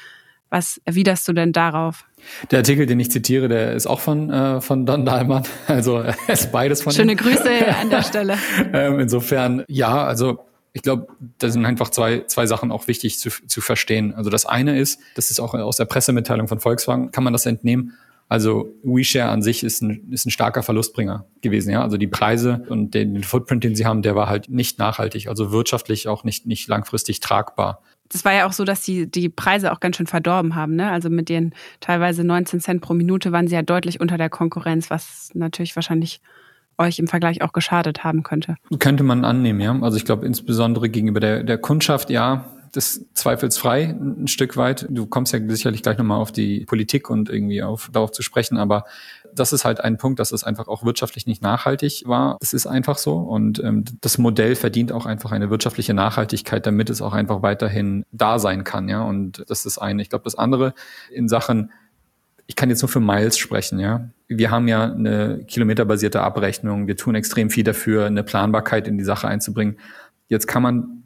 Was 0.50 0.80
erwiderst 0.85 1.26
du 1.28 1.33
denn 1.33 1.52
darauf? 1.52 2.04
Der 2.50 2.59
Artikel, 2.59 2.85
den 2.87 2.99
ich 2.99 3.11
zitiere, 3.11 3.49
der 3.49 3.73
ist 3.73 3.87
auch 3.87 4.00
von, 4.00 4.30
äh, 4.30 4.61
von 4.61 4.85
Don 4.85 5.07
Dahlmann. 5.07 5.45
Also 5.69 5.99
er 5.99 6.16
ist 6.28 6.50
beides 6.50 6.83
von 6.83 6.92
Schöne 6.92 7.12
ihm. 7.12 7.19
Grüße 7.19 7.76
an 7.80 7.88
der 7.88 8.02
Stelle. 8.02 8.37
ähm, 8.73 8.99
insofern, 8.99 9.64
ja, 9.69 10.04
also 10.04 10.40
ich 10.73 10.83
glaube, 10.83 11.07
da 11.38 11.49
sind 11.50 11.64
einfach 11.64 11.90
zwei, 11.90 12.25
zwei 12.26 12.47
Sachen 12.47 12.73
auch 12.73 12.88
wichtig 12.88 13.19
zu, 13.19 13.30
zu 13.30 13.61
verstehen. 13.61 14.14
Also 14.14 14.30
das 14.30 14.45
eine 14.47 14.78
ist, 14.78 15.00
das 15.14 15.30
ist 15.30 15.40
auch 15.40 15.54
aus 15.54 15.76
der 15.76 15.85
Pressemitteilung 15.85 16.49
von 16.49 16.61
Volkswagen, 16.61 17.12
kann 17.12 17.25
man 17.25 17.33
das 17.33 17.47
entnehmen. 17.47 17.95
Also 18.28 18.73
WeShare 18.85 19.30
an 19.30 19.42
sich 19.42 19.64
ist 19.64 19.83
ein, 19.83 20.09
ist 20.12 20.26
ein 20.26 20.30
starker 20.30 20.62
Verlustbringer 20.62 21.26
gewesen. 21.40 21.71
Ja? 21.71 21.83
Also 21.83 21.97
die 21.97 22.07
Preise 22.07 22.64
und 22.69 22.95
den, 22.95 23.14
den 23.14 23.25
Footprint, 23.25 23.64
den 23.64 23.75
sie 23.75 23.87
haben, 23.87 24.02
der 24.02 24.14
war 24.14 24.28
halt 24.28 24.49
nicht 24.49 24.78
nachhaltig, 24.78 25.26
also 25.26 25.50
wirtschaftlich 25.50 26.07
auch 26.07 26.23
nicht, 26.23 26.47
nicht 26.47 26.69
langfristig 26.69 27.19
tragbar 27.19 27.83
das 28.12 28.25
war 28.25 28.33
ja 28.33 28.47
auch 28.47 28.52
so, 28.52 28.64
dass 28.64 28.85
sie 28.85 29.07
die 29.07 29.29
Preise 29.29 29.73
auch 29.73 29.81
ganz 29.81 29.97
schön 29.97 30.07
verdorben 30.07 30.55
haben. 30.55 30.75
Ne? 30.75 30.90
Also 30.90 31.09
mit 31.11 31.29
den 31.29 31.55
teilweise 31.81 32.25
19 32.25 32.61
Cent 32.61 32.81
pro 32.83 32.93
Minute 32.93 33.33
waren 33.33 33.47
sie 33.47 33.55
ja 33.55 33.62
deutlich 33.62 34.00
unter 34.00 34.19
der 34.19 34.29
Konkurrenz, 34.29 34.90
was 34.90 35.31
natürlich 35.35 35.76
wahrscheinlich 35.76 36.21
euch 36.76 36.99
im 36.99 37.07
Vergleich 37.07 37.43
auch 37.43 37.52
geschadet 37.52 38.02
haben 38.05 38.23
könnte. 38.23 38.57
Könnte 38.79 39.05
man 39.05 39.25
annehmen, 39.25 39.61
ja. 39.61 39.79
Also 39.81 39.97
ich 39.97 40.05
glaube 40.05 40.26
insbesondere 40.26 40.88
gegenüber 40.88 41.21
der, 41.21 41.45
der 41.45 41.59
Kundschaft, 41.59 42.11
ja, 42.11 42.47
das 42.73 43.05
zweifelsfrei 43.14 43.85
ein 43.85 44.29
Stück 44.29 44.57
weit. 44.57 44.87
Du 44.88 45.07
kommst 45.07 45.33
ja 45.33 45.40
sicherlich 45.49 45.83
gleich 45.83 45.99
nochmal 45.99 46.21
auf 46.21 46.33
die 46.33 46.64
Politik 46.67 47.11
und 47.11 47.29
irgendwie 47.29 47.62
auf, 47.62 47.90
darauf 47.93 48.12
zu 48.12 48.23
sprechen, 48.23 48.59
aber 48.59 48.85
das 49.35 49.53
ist 49.53 49.65
halt 49.65 49.81
ein 49.81 49.97
Punkt, 49.99 50.19
dass 50.21 50.33
es 50.33 50.45
einfach 50.45 50.69
auch 50.69 50.85
wirtschaftlich 50.85 51.27
nicht 51.27 51.43
nachhaltig 51.43 52.05
war. 52.07 52.37
Das 52.41 52.53
ist 52.53 52.67
einfach 52.67 52.99
so. 52.99 53.17
Und 53.17 53.63
ähm, 53.63 53.85
das 54.01 54.19
Modell 54.19 54.55
verdient 54.55 54.93
auch 54.93 55.07
einfach 55.07 55.33
eine 55.33 55.51
wirtschaftliche 55.51 55.95
Nachhaltigkeit, 55.95 56.67
damit 56.67 56.91
es 56.91 57.03
auch 57.03 57.13
einfach 57.13 57.43
weiterhin 57.43 58.05
da 58.13 58.39
sein 58.39 58.65
kann. 58.65 58.89
Ja, 58.89 59.03
und 59.03 59.45
das 59.49 59.67
ist 59.67 59.79
eine. 59.79 60.03
Ich 60.03 60.11
glaube, 60.11 60.25
das 60.25 60.35
andere 60.35 60.75
in 61.13 61.29
Sachen 61.29 61.71
ich 62.51 62.57
kann 62.57 62.69
jetzt 62.69 62.83
nur 62.83 62.89
für 62.89 62.99
Miles 62.99 63.39
sprechen, 63.39 63.79
ja. 63.79 64.11
Wir 64.27 64.51
haben 64.51 64.67
ja 64.67 64.83
eine 64.83 65.45
kilometerbasierte 65.47 66.21
Abrechnung. 66.21 66.89
Wir 66.89 66.97
tun 66.97 67.15
extrem 67.15 67.49
viel 67.49 67.63
dafür, 67.63 68.07
eine 68.07 68.25
Planbarkeit 68.25 68.89
in 68.89 68.99
die 68.99 69.05
Sache 69.05 69.29
einzubringen. 69.29 69.79
Jetzt 70.27 70.49
kann 70.49 70.61
man 70.61 71.00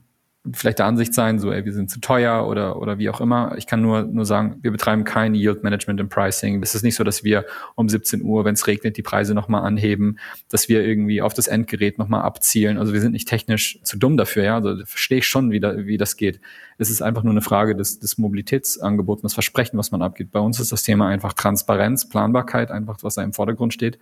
vielleicht 0.53 0.79
der 0.79 0.87
Ansicht 0.87 1.15
sein, 1.15 1.39
so, 1.39 1.51
ey, 1.53 1.65
wir 1.65 1.73
sind 1.73 1.91
zu 1.91 2.01
teuer 2.01 2.47
oder, 2.47 2.81
oder 2.81 2.99
wie 2.99 3.09
auch 3.09 3.21
immer. 3.23 3.55
Ich 3.57 3.67
kann 3.67 3.81
nur, 3.81 4.03
nur 4.03 4.27
sagen, 4.27 4.59
wir 4.61 4.73
betreiben 4.73 5.05
kein 5.05 5.35
Yield 5.35 5.63
Management 5.63 6.01
im 6.01 6.11
Pricing. 6.11 6.63
Es 6.63 6.75
ist 6.75 6.83
nicht 6.83 6.97
so, 6.97 7.05
dass 7.05 7.25
wir 7.25 7.47
um 7.77 7.89
17 7.89 8.23
Uhr, 8.23 8.45
wenn 8.45 8.53
es 8.53 8.67
regnet, 8.67 8.99
die 8.99 9.03
Preise 9.03 9.35
nochmal 9.35 9.63
anheben, 9.63 10.19
dass 10.51 10.69
wir 10.69 10.85
irgendwie 10.85 11.23
auf 11.23 11.33
das 11.33 11.47
Endgerät 11.47 11.99
nochmal 11.99 12.23
abzielen. 12.23 12.77
Also 12.77 12.93
wir 12.93 13.01
sind 13.01 13.13
nicht 13.13 13.27
technisch 13.27 13.81
zu 13.83 13.97
dumm 13.97 14.19
dafür, 14.19 14.45
ja. 14.45 14.57
Also 14.57 14.85
verstehe 14.85 15.19
ich 15.19 15.27
schon, 15.27 15.51
wie, 15.51 15.61
da, 15.61 15.87
wie 15.87 15.97
das 15.97 16.17
geht. 16.19 16.41
Es 16.77 16.91
ist 16.91 17.01
einfach 17.01 17.23
nur 17.23 17.33
eine 17.33 17.43
Frage 17.43 17.75
des, 17.75 17.99
des 17.99 18.19
Mobilitätsangebots, 18.19 19.23
das 19.23 19.33
Versprechen, 19.33 19.79
was 19.79 19.93
man 19.93 20.03
abgibt. 20.03 20.33
Bei 20.33 20.41
uns 20.41 20.61
ist 20.61 20.73
das 20.73 20.83
Thema 20.83 21.09
einfach 21.09 21.33
Transparenz, 21.33 22.07
Planbarkeit, 22.09 22.71
einfach 22.71 22.99
was 23.01 23.15
da 23.15 23.23
im 23.23 23.33
Vordergrund 23.33 23.73
steht. 23.73 23.99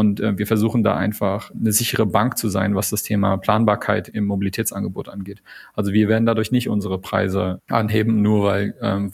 Und 0.00 0.18
äh, 0.18 0.38
wir 0.38 0.46
versuchen 0.46 0.82
da 0.82 0.96
einfach 0.96 1.50
eine 1.50 1.72
sichere 1.72 2.06
Bank 2.06 2.38
zu 2.38 2.48
sein, 2.48 2.74
was 2.74 2.88
das 2.88 3.02
Thema 3.02 3.36
Planbarkeit 3.36 4.08
im 4.08 4.24
Mobilitätsangebot 4.24 5.10
angeht. 5.10 5.42
Also 5.74 5.92
wir 5.92 6.08
werden 6.08 6.24
dadurch 6.24 6.50
nicht 6.52 6.70
unsere 6.70 6.98
Preise 6.98 7.60
anheben, 7.68 8.22
nur 8.22 8.44
weil, 8.44 8.74
ähm, 8.80 9.12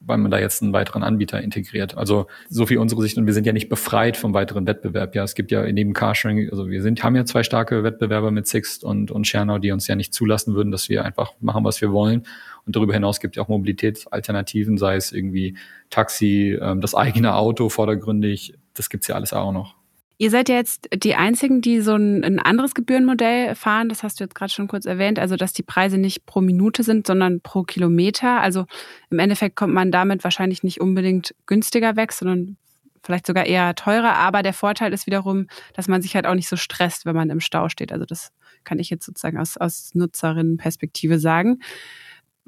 weil 0.00 0.18
man 0.18 0.30
da 0.30 0.38
jetzt 0.38 0.62
einen 0.62 0.74
weiteren 0.74 1.02
Anbieter 1.02 1.40
integriert. 1.40 1.96
Also 1.96 2.26
so 2.50 2.66
viel 2.66 2.76
unsere 2.76 3.00
Sicht 3.00 3.16
und 3.16 3.24
wir 3.24 3.32
sind 3.32 3.46
ja 3.46 3.54
nicht 3.54 3.70
befreit 3.70 4.18
vom 4.18 4.34
weiteren 4.34 4.66
Wettbewerb. 4.66 5.14
Ja, 5.14 5.24
es 5.24 5.34
gibt 5.34 5.50
ja 5.50 5.64
neben 5.72 5.94
Carsharing, 5.94 6.50
also 6.50 6.68
wir 6.68 6.82
sind, 6.82 7.02
haben 7.02 7.16
ja 7.16 7.24
zwei 7.24 7.42
starke 7.42 7.82
Wettbewerber 7.82 8.30
mit 8.30 8.46
Sixt 8.46 8.84
und, 8.84 9.10
und 9.10 9.26
Schernau, 9.26 9.56
die 9.56 9.72
uns 9.72 9.86
ja 9.86 9.94
nicht 9.94 10.12
zulassen 10.12 10.54
würden, 10.54 10.70
dass 10.70 10.90
wir 10.90 11.06
einfach 11.06 11.32
machen, 11.40 11.64
was 11.64 11.80
wir 11.80 11.90
wollen. 11.90 12.24
Und 12.66 12.76
darüber 12.76 12.92
hinaus 12.92 13.18
gibt 13.18 13.34
es 13.34 13.36
ja 13.38 13.44
auch 13.44 13.48
Mobilitätsalternativen, 13.48 14.76
sei 14.76 14.96
es 14.96 15.10
irgendwie 15.10 15.56
Taxi, 15.88 16.58
ähm, 16.60 16.82
das 16.82 16.94
eigene 16.94 17.34
Auto 17.34 17.70
vordergründig. 17.70 18.52
Das 18.74 18.90
gibt's 18.90 19.08
ja 19.08 19.14
alles 19.14 19.32
auch 19.32 19.52
noch. 19.52 19.77
Ihr 20.20 20.30
seid 20.30 20.48
ja 20.48 20.56
jetzt 20.56 20.88
die 20.92 21.14
Einzigen, 21.14 21.60
die 21.60 21.80
so 21.80 21.94
ein, 21.94 22.24
ein 22.24 22.40
anderes 22.40 22.74
Gebührenmodell 22.74 23.54
fahren. 23.54 23.88
Das 23.88 24.02
hast 24.02 24.18
du 24.18 24.24
jetzt 24.24 24.34
gerade 24.34 24.52
schon 24.52 24.66
kurz 24.66 24.84
erwähnt. 24.84 25.20
Also, 25.20 25.36
dass 25.36 25.52
die 25.52 25.62
Preise 25.62 25.96
nicht 25.96 26.26
pro 26.26 26.40
Minute 26.40 26.82
sind, 26.82 27.06
sondern 27.06 27.40
pro 27.40 27.62
Kilometer. 27.62 28.40
Also 28.40 28.66
im 29.10 29.20
Endeffekt 29.20 29.54
kommt 29.54 29.72
man 29.72 29.92
damit 29.92 30.24
wahrscheinlich 30.24 30.64
nicht 30.64 30.80
unbedingt 30.80 31.36
günstiger 31.46 31.94
weg, 31.94 32.12
sondern 32.12 32.56
vielleicht 33.04 33.28
sogar 33.28 33.46
eher 33.46 33.76
teurer. 33.76 34.16
Aber 34.16 34.42
der 34.42 34.54
Vorteil 34.54 34.92
ist 34.92 35.06
wiederum, 35.06 35.46
dass 35.74 35.86
man 35.86 36.02
sich 36.02 36.16
halt 36.16 36.26
auch 36.26 36.34
nicht 36.34 36.48
so 36.48 36.56
stresst, 36.56 37.06
wenn 37.06 37.14
man 37.14 37.30
im 37.30 37.38
Stau 37.38 37.68
steht. 37.68 37.92
Also 37.92 38.04
das 38.04 38.32
kann 38.64 38.80
ich 38.80 38.90
jetzt 38.90 39.06
sozusagen 39.06 39.38
aus, 39.38 39.56
aus 39.56 39.94
Nutzerinnenperspektive 39.94 41.20
sagen. 41.20 41.60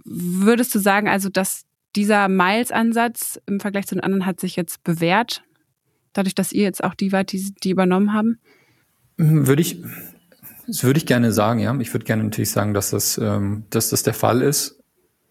Würdest 0.05 0.75
du 0.75 0.81
sagen, 0.81 1.09
also, 1.09 1.29
dass 1.29 1.67
dieser 1.95 2.29
Miles-Ansatz 2.29 3.41
im 3.47 3.61
Vergleich 3.61 3.87
zu 3.87 3.95
den 3.95 4.03
anderen 4.03 4.27
hat 4.27 4.41
sich 4.41 4.57
jetzt 4.57 4.83
bewährt? 4.83 5.45
Dadurch, 6.13 6.35
dass 6.35 6.53
ihr 6.53 6.65
jetzt 6.65 6.83
auch 6.83 6.95
die 6.95 7.13
wart, 7.13 7.33
die, 7.33 7.53
die 7.63 7.71
übernommen 7.71 8.13
haben? 8.13 8.39
Hm, 9.19 9.47
würde 9.47 9.63
ich, 9.63 9.83
das 10.67 10.85
würde 10.85 10.99
ich 10.99 11.07
gerne 11.07 11.33
sagen, 11.33 11.61
ja. 11.61 11.79
Ich 11.81 11.93
würde 11.93 12.05
gerne 12.05 12.25
natürlich 12.25 12.51
sagen, 12.51 12.75
dass 12.75 12.91
das, 12.91 13.19
ähm, 13.19 13.65
dass 13.71 13.91
das 13.91 14.03
der 14.03 14.15
Fall 14.15 14.43
ist. 14.43 14.77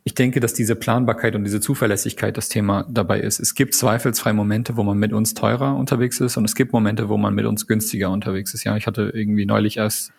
Ich 0.04 0.16
denke, 0.16 0.40
dass 0.40 0.54
diese 0.54 0.76
Planbarkeit 0.76 1.36
und 1.36 1.44
diese 1.44 1.60
Zuverlässigkeit 1.60 2.36
das 2.38 2.50
Thema 2.50 2.88
dabei 2.90 3.20
ist. 3.20 3.40
Es 3.40 3.54
gibt 3.54 3.76
zweifelsfrei 3.76 4.34
Momente, 4.34 4.78
wo 4.78 4.84
man 4.84 4.98
mit 4.98 5.14
uns 5.14 5.34
teurer 5.34 5.76
unterwegs 5.76 6.20
ist 6.20 6.38
und 6.38 6.46
es 6.46 6.56
gibt 6.56 6.74
Momente, 6.74 7.10
wo 7.10 7.18
man 7.18 7.36
mit 7.36 7.46
uns 7.46 7.68
günstiger 7.68 8.10
unterwegs 8.10 8.54
ist. 8.54 8.64
Ja, 8.64 8.76
ich 8.78 8.88
hatte 8.88 9.12
irgendwie 9.14 9.46
neulich 9.46 9.78
erst 9.78 10.14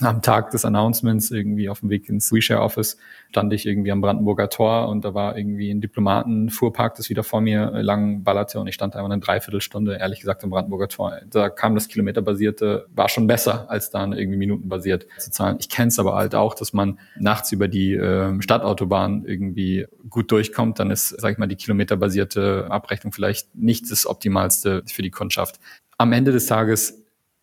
am 0.00 0.22
Tag 0.22 0.50
des 0.50 0.64
Announcements 0.64 1.30
irgendwie 1.30 1.68
auf 1.68 1.80
dem 1.80 1.90
Weg 1.90 2.08
ins 2.08 2.32
WeShare 2.32 2.60
Office 2.60 2.96
stand 3.30 3.52
ich 3.52 3.66
irgendwie 3.66 3.90
am 3.92 4.00
Brandenburger 4.00 4.48
Tor 4.48 4.88
und 4.88 5.04
da 5.04 5.14
war 5.14 5.36
irgendwie 5.36 5.70
ein 5.70 5.80
Diplomatenfuhrpark, 5.80 6.94
das 6.94 7.10
wieder 7.10 7.24
vor 7.24 7.40
mir 7.40 7.70
lang 7.82 8.22
ballerte 8.22 8.60
und 8.60 8.66
ich 8.66 8.74
stand 8.74 8.94
einfach 8.94 9.10
eine 9.10 9.20
Dreiviertelstunde, 9.20 9.96
ehrlich 9.96 10.20
gesagt, 10.20 10.44
am 10.44 10.50
Brandenburger 10.50 10.88
Tor. 10.88 11.20
Da 11.30 11.48
kam 11.50 11.74
das 11.74 11.88
Kilometerbasierte, 11.88 12.86
war 12.94 13.08
schon 13.08 13.26
besser, 13.26 13.70
als 13.70 13.90
dann 13.90 14.12
irgendwie 14.12 14.38
minutenbasiert 14.38 15.06
zu 15.18 15.30
zahlen. 15.30 15.56
Ich 15.60 15.68
kenne 15.68 15.88
es 15.88 15.98
aber 15.98 16.14
halt 16.14 16.34
auch, 16.34 16.54
dass 16.54 16.72
man 16.72 16.98
nachts 17.18 17.52
über 17.52 17.68
die 17.68 17.94
äh, 17.94 18.40
Stadtautobahn 18.40 19.24
irgendwie 19.26 19.86
gut 20.08 20.30
durchkommt, 20.30 20.78
dann 20.78 20.90
ist, 20.90 21.08
sag 21.08 21.32
ich 21.32 21.38
mal, 21.38 21.48
die 21.48 21.56
kilometerbasierte 21.56 22.66
Abrechnung 22.70 23.12
vielleicht 23.12 23.54
nicht 23.54 23.90
das 23.90 24.06
Optimalste 24.06 24.82
für 24.86 25.02
die 25.02 25.10
Kundschaft. 25.10 25.58
Am 25.98 26.12
Ende 26.12 26.32
des 26.32 26.46
Tages 26.46 27.01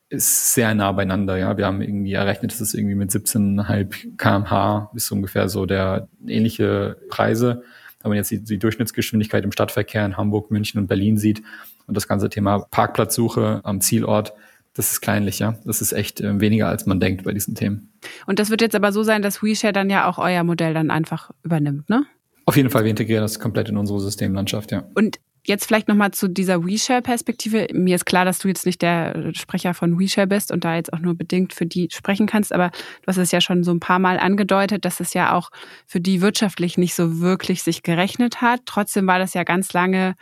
ist 0.09 0.53
sehr 0.53 0.73
nah 0.73 0.91
beieinander. 0.91 1.37
Ja, 1.37 1.57
wir 1.57 1.65
haben 1.65 1.81
irgendwie 1.81 2.13
errechnet, 2.13 2.51
dass 2.51 2.61
es 2.61 2.73
irgendwie 2.73 2.95
mit 2.95 3.11
17,5 3.11 4.17
kmh 4.17 4.91
ist 4.95 5.11
ungefähr 5.11 5.49
so 5.49 5.65
der 5.65 6.07
ähnliche 6.27 6.97
Preise. 7.09 7.63
Wenn 8.01 8.09
man 8.09 8.17
jetzt 8.17 8.31
die, 8.31 8.43
die, 8.43 8.57
Durchschnittsgeschwindigkeit 8.57 9.43
im 9.43 9.51
Stadtverkehr 9.51 10.05
in 10.05 10.17
Hamburg, 10.17 10.51
München 10.51 10.79
und 10.79 10.87
Berlin 10.87 11.17
sieht 11.17 11.43
und 11.85 11.95
das 11.95 12.07
ganze 12.07 12.29
Thema 12.29 12.59
Parkplatzsuche 12.71 13.61
am 13.63 13.81
Zielort, 13.81 14.33
das 14.73 14.91
ist 14.91 15.01
kleinlich, 15.01 15.39
ja. 15.39 15.57
Das 15.65 15.81
ist 15.81 15.91
echt 15.91 16.21
äh, 16.21 16.39
weniger, 16.39 16.69
als 16.69 16.85
man 16.85 16.99
denkt 16.99 17.23
bei 17.23 17.33
diesen 17.33 17.55
Themen. 17.55 17.91
Und 18.25 18.39
das 18.39 18.49
wird 18.49 18.61
jetzt 18.61 18.75
aber 18.75 18.91
so 18.91 19.03
sein, 19.03 19.21
dass 19.21 19.43
WeShare 19.43 19.73
dann 19.73 19.89
ja 19.89 20.07
auch 20.07 20.17
euer 20.17 20.43
Modell 20.43 20.73
dann 20.73 20.89
einfach 20.91 21.31
übernimmt, 21.43 21.89
ne? 21.89 22.05
Auf 22.45 22.57
jeden 22.57 22.69
Fall, 22.69 22.83
wir 22.83 22.89
integrieren 22.89 23.21
das 23.21 23.39
komplett 23.39 23.69
in 23.69 23.77
unsere 23.77 23.99
Systemlandschaft, 23.99 24.71
ja. 24.71 24.87
Und 24.95 25.19
Jetzt 25.45 25.65
vielleicht 25.65 25.87
nochmal 25.87 26.11
zu 26.11 26.27
dieser 26.27 26.65
WeShare-Perspektive. 26.65 27.67
Mir 27.73 27.95
ist 27.95 28.05
klar, 28.05 28.25
dass 28.25 28.39
du 28.39 28.47
jetzt 28.49 28.65
nicht 28.65 28.81
der 28.81 29.31
Sprecher 29.33 29.73
von 29.73 29.97
WeShare 29.97 30.27
bist 30.27 30.51
und 30.51 30.63
da 30.65 30.75
jetzt 30.75 30.91
auch 30.91 30.99
nur 30.99 31.15
bedingt 31.15 31.53
für 31.53 31.65
die 31.65 31.87
sprechen 31.91 32.27
kannst, 32.27 32.53
aber 32.53 32.69
du 32.69 33.07
hast 33.07 33.17
es 33.17 33.31
ja 33.31 33.39
schon 33.39 33.63
so 33.63 33.71
ein 33.71 33.79
paar 33.79 33.99
Mal 33.99 34.19
angedeutet, 34.19 34.85
dass 34.85 34.99
es 34.99 35.13
ja 35.13 35.33
auch 35.33 35.49
für 35.87 36.01
die 36.01 36.21
wirtschaftlich 36.21 36.77
nicht 36.77 36.93
so 36.93 37.19
wirklich 37.19 37.63
sich 37.63 37.83
gerechnet 37.83 38.41
hat. 38.41 38.61
Trotzdem 38.65 39.07
war 39.07 39.17
das 39.17 39.33
ja 39.33 39.43
ganz 39.43 39.71
lange, 39.73 40.15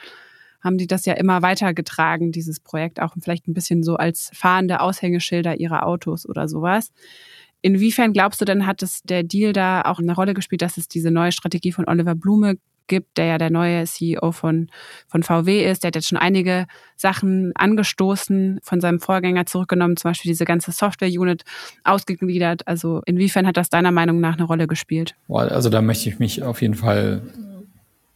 haben 0.62 0.78
die 0.78 0.88
das 0.88 1.06
ja 1.06 1.14
immer 1.14 1.42
weitergetragen, 1.42 2.32
dieses 2.32 2.60
Projekt, 2.60 3.02
auch 3.02 3.16
vielleicht 3.20 3.48
ein 3.48 3.54
bisschen 3.54 3.84
so 3.84 3.96
als 3.96 4.30
fahrende 4.34 4.82
Aushängeschilder 4.82 5.60
ihrer 5.60 5.86
Autos 5.86 6.28
oder 6.28 6.48
sowas. 6.48 6.92
Inwiefern 7.62 8.14
glaubst 8.14 8.40
du 8.40 8.46
denn, 8.46 8.68
hat 8.68 8.84
es 8.84 9.02
der 9.04 9.24
Deal 9.24 9.52
da 9.52 9.82
auch 9.82 10.00
eine 10.00 10.14
Rolle 10.14 10.36
gespielt, 10.36 10.62
dass 10.62 10.78
es 10.78 10.88
diese 10.88 11.10
neue 11.10 11.32
Strategie 11.32 11.72
von 11.72 11.88
Oliver 11.88 12.14
Blume 12.14 12.58
gibt, 12.88 13.18
der 13.18 13.26
ja 13.26 13.38
der 13.38 13.50
neue 13.50 13.86
CEO 13.86 14.32
von, 14.32 14.70
von 15.08 15.24
VW 15.24 15.70
ist. 15.70 15.84
Der 15.84 15.90
hat 15.90 15.96
jetzt 15.96 16.08
schon 16.08 16.18
einige 16.18 16.68
Sachen 16.96 17.52
angestoßen, 17.56 18.60
von 18.64 18.82
seinem 18.82 19.00
Vorgänger 19.00 19.46
zurückgenommen, 19.46 19.98
zum 19.98 20.12
Beispiel 20.12 20.30
diese 20.30 20.46
ganze 20.46 20.72
Software-Unit 20.72 21.44
ausgegliedert. 21.84 22.68
Also 22.68 23.02
inwiefern 23.06 23.46
hat 23.48 23.58
das 23.58 23.70
deiner 23.70 23.92
Meinung 23.92 24.20
nach 24.20 24.34
eine 24.34 24.44
Rolle 24.44 24.68
gespielt? 24.68 25.16
Also 25.30 25.70
da 25.70 25.82
möchte 25.82 26.10
ich 26.10 26.20
mich 26.20 26.44
auf 26.44 26.62
jeden 26.62 26.76
Fall 26.76 27.22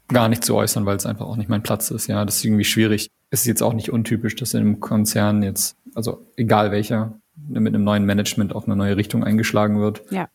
gar 0.08 0.30
nicht 0.30 0.44
zu 0.44 0.56
äußern, 0.56 0.86
weil 0.86 0.98
es 0.98 1.06
einfach 1.06 1.26
auch 1.26 1.38
nicht 1.38 1.50
mein 1.50 1.64
Platz 1.64 1.92
ist. 1.92 2.08
Ja, 2.08 2.26
das 2.26 2.38
ist 2.38 2.46
irgendwie 2.46 2.64
schwierig. 2.64 3.10
Es 3.30 3.42
ist 3.42 3.48
jetzt 3.48 3.64
auch 3.64 3.74
nicht 3.74 3.92
untypisch, 3.92 4.36
dass 4.36 4.54
in 4.54 4.62
einem 4.62 4.80
Konzern 4.80 5.42
jetzt, 5.44 5.76
also 5.96 6.26
egal 6.36 6.72
welcher, 6.72 7.14
mit 7.48 7.74
einem 7.74 7.84
neuen 7.84 8.06
Management 8.06 8.54
auf 8.54 8.66
eine 8.66 8.76
neue 8.76 8.98
Richtung 8.98 9.24
eingeschlagen 9.24 9.80
wird. 9.80 10.04
Ja. 10.12 10.28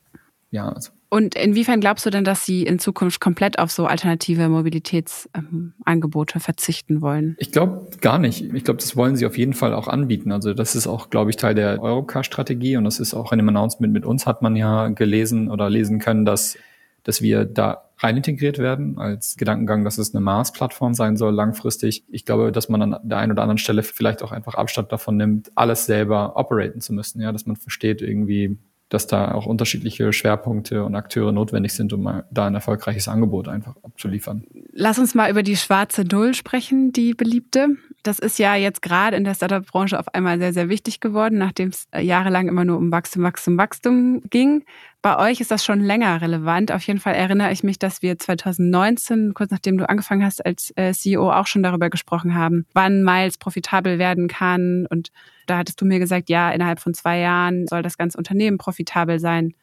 Ja, 0.51 0.71
also 0.71 0.91
und 1.09 1.37
inwiefern 1.37 1.81
glaubst 1.81 2.05
du 2.05 2.11
denn, 2.11 2.25
dass 2.25 2.45
sie 2.45 2.65
in 2.65 2.79
Zukunft 2.79 3.21
komplett 3.21 3.59
auf 3.59 3.71
so 3.71 3.87
alternative 3.87 4.49
Mobilitätsangebote 4.49 6.41
verzichten 6.41 7.01
wollen? 7.01 7.37
Ich 7.39 7.53
glaube 7.53 7.87
gar 8.01 8.19
nicht. 8.19 8.53
Ich 8.55 8.65
glaube, 8.65 8.81
das 8.81 8.97
wollen 8.97 9.17
sie 9.17 9.27
auf 9.27 9.39
jeden 9.39 9.55
Fall 9.55 9.73
auch 9.73 9.87
anbieten. 9.87 10.33
Also 10.33 10.53
das 10.53 10.75
ist 10.75 10.87
auch, 10.87 11.11
glaube 11.11 11.31
ich, 11.31 11.37
Teil 11.37 11.55
der 11.55 11.81
Eurocar-Strategie 11.81 12.77
und 12.77 12.85
das 12.85 12.99
ist 12.99 13.15
auch 13.15 13.33
in 13.33 13.39
dem 13.39 13.49
Announcement 13.49 13.93
mit 13.93 14.05
uns 14.05 14.27
hat 14.27 14.43
man 14.43 14.57
ja 14.57 14.89
gelesen 14.89 15.51
oder 15.51 15.71
lesen 15.71 16.01
können, 16.01 16.25
dass, 16.25 16.59
dass 17.05 17.23
wir 17.23 17.45
da 17.45 17.85
rein 17.99 18.17
integriert 18.17 18.59
werden 18.59 18.99
als 18.99 19.37
Gedankengang, 19.37 19.85
dass 19.85 19.99
es 19.99 20.15
eine 20.15 20.23
Mars-Plattform 20.23 20.95
sein 20.95 21.17
soll 21.17 21.33
langfristig. 21.33 22.05
Ich 22.09 22.25
glaube, 22.25 22.53
dass 22.53 22.69
man 22.69 22.83
an 22.83 23.09
der 23.09 23.19
einen 23.19 23.33
oder 23.33 23.43
anderen 23.43 23.59
Stelle 23.59 23.83
vielleicht 23.83 24.23
auch 24.23 24.33
einfach 24.33 24.55
Abstand 24.55 24.93
davon 24.93 25.17
nimmt, 25.17 25.51
alles 25.55 25.87
selber 25.87 26.37
operaten 26.37 26.81
zu 26.81 26.93
müssen. 26.93 27.21
Ja, 27.21 27.33
dass 27.33 27.47
man 27.47 27.57
versteht 27.57 28.03
irgendwie, 28.03 28.59
dass 28.89 29.07
da 29.07 29.33
auch 29.33 29.47
unterschiedliche 29.47 30.13
Schwerpunkte 30.13 30.85
und 30.85 30.95
Akteure 30.95 31.33
notwendig 31.33 31.73
sind, 31.73 31.93
um 31.93 32.23
da 32.31 32.47
ein 32.47 32.55
erfolgreiches 32.55 33.09
Angebot 33.09 33.49
einfach 33.49 33.75
abzuliefern. 33.83 34.45
Lass 34.73 34.99
uns 34.99 35.15
mal 35.15 35.31
über 35.31 35.43
die 35.43 35.57
schwarze 35.57 36.05
Null 36.05 36.35
sprechen, 36.35 36.93
die 36.93 37.15
beliebte. 37.15 37.77
Das 38.07 38.21
ist 38.21 38.39
ja 38.39 38.55
jetzt 38.55 38.83
gerade 38.83 39.17
in 39.17 39.25
der 39.25 39.35
Startup-Branche 39.35 39.99
auf 39.99 40.15
einmal 40.15 40.39
sehr, 40.39 40.53
sehr 40.53 40.69
wichtig 40.69 41.01
geworden, 41.01 41.39
nachdem 41.39 41.71
es 41.71 41.89
äh, 41.91 42.03
jahrelang 42.03 42.47
immer 42.47 42.65
nur 42.65 42.79
um 42.79 42.93
Wachstum, 42.93 43.25
Wachstum, 43.25 43.59
Wachstum 43.59 44.23
ging. 44.31 44.65
Bei 45.03 45.19
euch 45.19 45.41
ist 45.41 45.51
das 45.51 45.65
schon 45.65 45.81
länger 45.81 46.21
relevant. 46.21 46.71
Auf 46.71 46.83
jeden 46.83 47.01
Fall 47.01 47.15
erinnere 47.15 47.51
ich 47.51 47.65
mich, 47.65 47.81
dass 47.81 48.03
wir 48.03 48.17
2019, 48.17 49.35
kurz 49.35 49.51
nachdem 49.51 49.77
du 49.77 49.89
angefangen 49.89 50.25
hast 50.25 50.45
als 50.45 50.73
äh, 50.77 50.93
CEO, 50.93 51.33
auch 51.33 51.49
schon 51.49 51.65
darüber 51.65 51.91
gesprochen 51.91 52.35
haben, 52.37 52.67
wann 52.75 53.03
Miles 53.03 53.39
profitabel 53.39 53.99
werden 53.99 54.29
kann. 54.29 54.87
Und 54.89 55.11
da 55.47 55.59
hattest 55.59 55.81
du 55.81 55.85
mir 55.85 55.99
gesagt, 55.99 56.29
ja, 56.29 56.51
innerhalb 56.53 56.79
von 56.79 56.95
zwei 56.95 57.19
Jahren 57.19 57.67
soll 57.67 57.83
das 57.83 57.99
ganze 57.99 58.19
Unternehmen 58.19 58.59
profitabel 58.59 59.19
sein. 59.19 59.55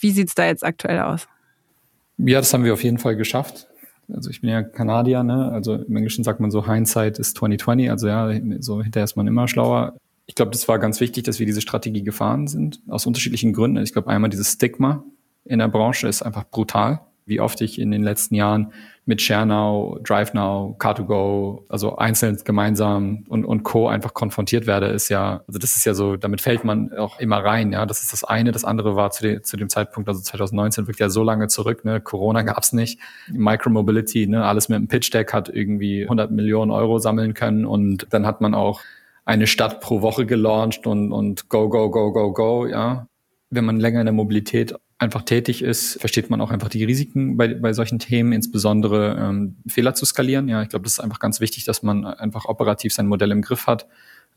Wie 0.00 0.10
sieht 0.10 0.28
es 0.28 0.34
da 0.34 0.46
jetzt 0.46 0.64
aktuell 0.64 1.00
aus? 1.00 1.28
Ja, 2.18 2.38
das 2.38 2.52
haben 2.52 2.64
wir 2.64 2.72
auf 2.72 2.82
jeden 2.82 2.98
Fall 2.98 3.14
geschafft. 3.14 3.68
Also 4.12 4.30
ich 4.30 4.40
bin 4.40 4.50
ja 4.50 4.62
Kanadier, 4.62 5.22
ne? 5.22 5.50
Also 5.52 5.74
im 5.74 5.96
Englischen 5.96 6.24
sagt 6.24 6.40
man 6.40 6.50
so, 6.50 6.66
Hindsight 6.66 7.18
ist 7.18 7.36
2020, 7.36 7.90
also 7.90 8.08
ja, 8.08 8.32
so 8.60 8.82
hinterher 8.82 9.04
ist 9.04 9.16
man 9.16 9.26
immer 9.26 9.48
schlauer. 9.48 9.96
Ich 10.26 10.34
glaube, 10.34 10.50
das 10.50 10.68
war 10.68 10.78
ganz 10.78 11.00
wichtig, 11.00 11.24
dass 11.24 11.38
wir 11.38 11.46
diese 11.46 11.60
Strategie 11.60 12.02
gefahren 12.02 12.46
sind, 12.46 12.80
aus 12.88 13.06
unterschiedlichen 13.06 13.52
Gründen. 13.52 13.82
Ich 13.82 13.92
glaube, 13.92 14.08
einmal 14.08 14.30
dieses 14.30 14.52
Stigma 14.52 15.04
in 15.44 15.58
der 15.58 15.68
Branche 15.68 16.08
ist 16.08 16.22
einfach 16.22 16.44
brutal 16.48 17.00
wie 17.26 17.40
oft 17.40 17.60
ich 17.60 17.78
in 17.78 17.90
den 17.90 18.02
letzten 18.02 18.34
Jahren 18.34 18.72
mit 19.04 19.20
ShareNow, 19.20 20.00
DriveNow, 20.04 20.76
Car2Go, 20.78 21.64
also 21.68 21.96
einzeln 21.96 22.38
gemeinsam 22.44 23.24
und, 23.28 23.44
und 23.44 23.64
Co. 23.64 23.88
einfach 23.88 24.14
konfrontiert 24.14 24.68
werde, 24.68 24.86
ist 24.86 25.08
ja, 25.08 25.42
also 25.48 25.58
das 25.58 25.74
ist 25.74 25.84
ja 25.84 25.92
so, 25.92 26.16
damit 26.16 26.40
fällt 26.40 26.62
man 26.62 26.92
auch 26.92 27.18
immer 27.18 27.38
rein, 27.38 27.72
ja. 27.72 27.84
Das 27.84 28.02
ist 28.02 28.12
das 28.12 28.22
eine. 28.22 28.52
Das 28.52 28.64
andere 28.64 28.94
war 28.94 29.10
zu, 29.10 29.24
de, 29.24 29.42
zu 29.42 29.56
dem 29.56 29.68
Zeitpunkt, 29.68 30.08
also 30.08 30.20
2019, 30.22 30.86
wirklich 30.86 31.00
ja 31.00 31.08
so 31.08 31.24
lange 31.24 31.48
zurück, 31.48 31.84
ne. 31.84 32.00
Corona 32.00 32.42
gab's 32.42 32.72
nicht. 32.72 33.00
Micromobility, 33.32 34.28
ne, 34.28 34.44
alles 34.44 34.68
mit 34.68 34.76
einem 34.76 34.88
Pitch 34.88 35.12
Deck 35.12 35.32
hat 35.32 35.48
irgendwie 35.48 36.04
100 36.04 36.30
Millionen 36.30 36.70
Euro 36.70 36.98
sammeln 36.98 37.34
können 37.34 37.64
und 37.64 38.06
dann 38.10 38.24
hat 38.24 38.40
man 38.40 38.54
auch 38.54 38.80
eine 39.24 39.48
Stadt 39.48 39.80
pro 39.80 40.00
Woche 40.00 40.26
gelauncht 40.26 40.86
und, 40.86 41.12
und 41.12 41.48
go, 41.48 41.68
go, 41.68 41.90
go, 41.90 42.12
go, 42.12 42.32
go, 42.32 42.66
ja. 42.66 43.08
Wenn 43.50 43.64
man 43.64 43.80
länger 43.80 44.00
in 44.00 44.06
der 44.06 44.14
Mobilität 44.14 44.74
einfach 45.02 45.22
tätig 45.22 45.62
ist, 45.62 46.00
versteht 46.00 46.30
man 46.30 46.40
auch 46.40 46.50
einfach 46.50 46.68
die 46.68 46.84
Risiken 46.84 47.36
bei, 47.36 47.48
bei 47.54 47.72
solchen 47.72 47.98
Themen, 47.98 48.32
insbesondere 48.32 49.16
ähm, 49.18 49.56
Fehler 49.66 49.94
zu 49.94 50.06
skalieren. 50.06 50.48
Ja, 50.48 50.62
ich 50.62 50.68
glaube, 50.68 50.84
das 50.84 50.94
ist 50.94 51.00
einfach 51.00 51.18
ganz 51.18 51.40
wichtig, 51.40 51.64
dass 51.64 51.82
man 51.82 52.06
einfach 52.06 52.46
operativ 52.46 52.94
sein 52.94 53.06
Modell 53.06 53.32
im 53.32 53.42
Griff 53.42 53.66
hat, 53.66 53.86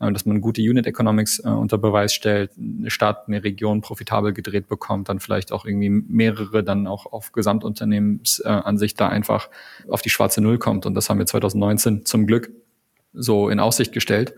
äh, 0.00 0.12
dass 0.12 0.26
man 0.26 0.40
gute 0.40 0.60
Unit 0.60 0.86
Economics 0.86 1.38
äh, 1.38 1.48
unter 1.48 1.78
Beweis 1.78 2.12
stellt, 2.12 2.50
eine 2.58 2.90
Stadt, 2.90 3.28
eine 3.28 3.44
Region 3.44 3.80
profitabel 3.80 4.32
gedreht 4.32 4.68
bekommt, 4.68 5.08
dann 5.08 5.20
vielleicht 5.20 5.52
auch 5.52 5.64
irgendwie 5.64 5.90
mehrere 5.90 6.62
dann 6.62 6.86
auch 6.86 7.06
auf 7.06 7.32
Gesamtunternehmensansicht 7.32 8.96
äh, 8.96 8.98
da 8.98 9.08
einfach 9.08 9.48
auf 9.88 10.02
die 10.02 10.10
schwarze 10.10 10.40
Null 10.40 10.58
kommt. 10.58 10.84
Und 10.84 10.94
das 10.94 11.08
haben 11.08 11.18
wir 11.18 11.26
2019 11.26 12.04
zum 12.04 12.26
Glück 12.26 12.50
so 13.14 13.48
in 13.48 13.60
Aussicht 13.60 13.92
gestellt 13.92 14.34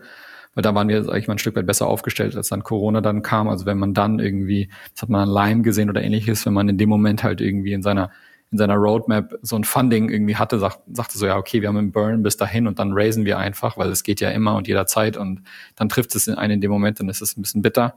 weil 0.59 0.63
da 0.63 0.75
waren 0.75 0.89
wir, 0.89 1.05
sag 1.05 1.15
ich 1.15 1.29
mal, 1.29 1.35
ein 1.35 1.39
Stück 1.39 1.55
weit 1.55 1.65
besser 1.65 1.87
aufgestellt, 1.87 2.35
als 2.35 2.49
dann 2.49 2.63
Corona 2.63 2.99
dann 2.99 3.21
kam. 3.21 3.47
Also 3.47 3.65
wenn 3.65 3.77
man 3.77 3.93
dann 3.93 4.19
irgendwie, 4.19 4.67
das 4.91 5.03
hat 5.03 5.09
man 5.09 5.21
an 5.21 5.33
Lime 5.33 5.61
gesehen 5.61 5.89
oder 5.89 6.03
ähnliches, 6.03 6.45
wenn 6.45 6.51
man 6.51 6.67
in 6.67 6.77
dem 6.77 6.89
Moment 6.89 7.23
halt 7.23 7.39
irgendwie 7.39 7.71
in 7.71 7.81
seiner 7.81 8.11
in 8.51 8.57
seiner 8.57 8.75
Roadmap 8.75 9.39
so 9.41 9.55
ein 9.55 9.63
Funding 9.63 10.09
irgendwie 10.09 10.35
hatte, 10.35 10.59
sagt, 10.59 10.81
sagte 10.91 11.17
so, 11.17 11.25
ja, 11.25 11.37
okay, 11.37 11.61
wir 11.61 11.69
haben 11.69 11.77
einen 11.77 11.93
Burn 11.93 12.23
bis 12.23 12.35
dahin 12.35 12.67
und 12.67 12.77
dann 12.77 12.91
raisen 12.91 13.23
wir 13.23 13.37
einfach, 13.37 13.77
weil 13.77 13.89
es 13.89 14.03
geht 14.03 14.19
ja 14.19 14.31
immer 14.31 14.55
und 14.55 14.67
jederzeit 14.67 15.15
und 15.15 15.43
dann 15.77 15.87
trifft 15.87 16.13
es 16.13 16.27
einen 16.27 16.51
in 16.51 16.59
dem 16.59 16.71
Moment, 16.71 16.99
dann 16.99 17.07
ist 17.07 17.21
es 17.21 17.37
ein 17.37 17.41
bisschen 17.41 17.61
bitter. 17.61 17.95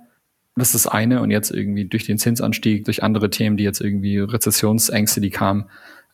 Das 0.54 0.72
ist 0.72 0.84
das 0.84 0.92
eine 0.92 1.20
und 1.20 1.32
jetzt 1.32 1.50
irgendwie 1.50 1.86
durch 1.86 2.06
den 2.06 2.18
Zinsanstieg, 2.18 2.84
durch 2.84 3.02
andere 3.02 3.28
Themen, 3.28 3.56
die 3.56 3.64
jetzt 3.64 3.80
irgendwie 3.80 4.18
Rezessionsängste, 4.18 5.20
die 5.20 5.30
kamen, 5.30 5.64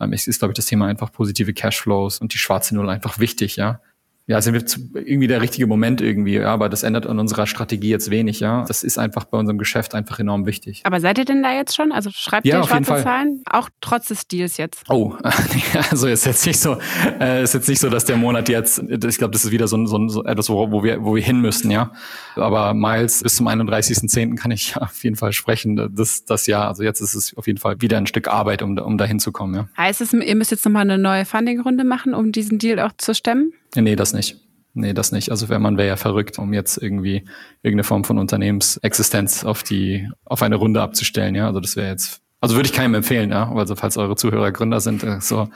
ähm, 0.01 0.15
ist 0.15 0.39
glaube 0.39 0.53
ich, 0.53 0.57
das 0.57 0.65
Thema 0.65 0.87
einfach 0.87 1.13
positive 1.13 1.53
Cashflows 1.53 2.21
und 2.21 2.33
die 2.33 2.39
schwarze 2.39 2.75
Null 2.75 2.89
einfach 2.89 3.19
wichtig, 3.19 3.57
ja 3.57 3.83
ja, 4.29 4.43
sind 4.43 4.53
wir 4.53 4.67
zu, 4.67 4.91
irgendwie 4.93 5.27
der 5.27 5.41
richtige 5.41 5.67
Moment 5.67 6.03
irgendwie, 6.03 6.35
ja, 6.35 6.53
aber 6.53 6.69
das 6.69 6.83
ändert 6.83 7.07
an 7.07 7.19
unserer 7.19 7.47
Strategie 7.47 7.89
jetzt 7.89 8.11
wenig, 8.11 8.41
ja. 8.41 8.63
Das 8.69 8.85
ist 8.85 8.99
einfach 8.99 9.25
bei 9.25 9.39
unserem 9.39 9.57
Geschäft 9.57 9.95
einfach 9.95 10.19
enorm 10.19 10.45
wichtig. 10.45 10.83
Aber 10.85 11.01
seid 11.01 11.17
ihr 11.17 11.25
denn 11.25 11.43
da 11.43 11.55
jetzt 11.55 11.75
schon? 11.75 11.93
Also 11.93 12.11
schreibt 12.13 12.47
ja, 12.47 12.61
ihr 12.61 12.67
schwarze 12.67 13.03
Zahlen? 13.03 13.43
Auch 13.51 13.71
trotz 13.81 14.09
des 14.09 14.29
Deals 14.29 14.59
jetzt? 14.59 14.85
Oh, 14.91 15.15
also 15.91 16.09
ist 16.09 16.27
jetzt 16.27 16.47
nicht 16.47 16.61
so, 16.61 16.77
äh, 17.19 17.43
ist 17.43 17.55
jetzt 17.55 17.71
nicht 17.71 17.81
so, 17.81 17.89
dass 17.89 18.05
der 18.05 18.19
Monat 18.19 18.51
jetzt, 18.51 18.81
ich 18.81 19.17
glaube, 19.17 19.31
das 19.31 19.47
ist 19.47 19.51
wieder 19.51 19.67
so, 19.67 19.87
so, 19.87 20.09
so 20.09 20.23
etwas, 20.25 20.51
wo, 20.51 20.71
wo 20.71 20.85
wir, 20.85 21.03
wo 21.03 21.15
wir 21.15 21.23
hin 21.23 21.41
müssen, 21.41 21.71
ja. 21.71 21.93
Aber 22.37 22.75
Miles 22.75 23.23
bis 23.23 23.37
zum 23.37 23.49
31.10. 23.49 24.37
kann 24.37 24.51
ich 24.51 24.77
auf 24.81 25.03
jeden 25.05 25.17
Fall 25.17 25.33
sprechen, 25.33 25.91
das, 25.95 26.27
das 26.27 26.47
Jahr. 26.47 26.69
Also 26.69 26.83
jetzt 26.83 27.01
ist 27.01 27.15
es 27.15 27.35
auf 27.35 27.47
jeden 27.47 27.59
Fall 27.59 27.81
wieder 27.81 27.97
ein 27.97 28.07
Stück 28.07 28.29
Arbeit, 28.29 28.61
um, 28.61 28.77
um 28.77 28.99
da 28.99 29.07
hinzukommen, 29.07 29.57
ja. 29.57 29.69
Heißt 29.83 30.03
es, 30.03 30.13
ihr 30.13 30.37
müsst 30.37 30.51
jetzt 30.51 30.67
nochmal 30.67 30.83
eine 30.83 30.99
neue 30.99 31.25
Funding-Runde 31.25 31.85
machen, 31.85 32.13
um 32.13 32.31
diesen 32.31 32.59
Deal 32.59 32.79
auch 32.81 32.93
zu 32.99 33.15
stemmen? 33.15 33.55
Nee, 33.75 33.97
das 33.97 34.13
nicht. 34.13 34.37
Nee, 34.75 34.93
das 34.93 35.13
nicht. 35.13 35.31
Also 35.31 35.49
wenn 35.49 35.63
man 35.63 35.77
wäre 35.77 35.89
ja 35.89 35.97
verrückt, 35.97 36.39
um 36.39 36.53
jetzt 36.53 36.81
irgendwie 36.81 37.25
irgendeine 37.63 37.85
Form 37.85 38.05
von 38.05 38.19
Unternehmensexistenz 38.19 39.45
auf 39.45 39.63
die, 39.63 40.09
auf 40.25 40.43
eine 40.43 40.57
Runde 40.57 40.83
abzustellen, 40.83 41.35
ja. 41.35 41.47
Also 41.47 41.61
das 41.61 41.77
wäre 41.77 41.89
jetzt, 41.89 42.23
also 42.41 42.55
würde 42.55 42.69
ich 42.69 42.75
keinem 42.75 42.95
empfehlen, 42.95 43.31
ja. 43.31 43.51
Also 43.53 43.75
falls 43.75 43.97
eure 43.97 44.15
Zuhörer 44.17 44.53
Gründer 44.53 44.81
sind, 44.81 45.03
äh, 45.03 45.21
so, 45.21 45.49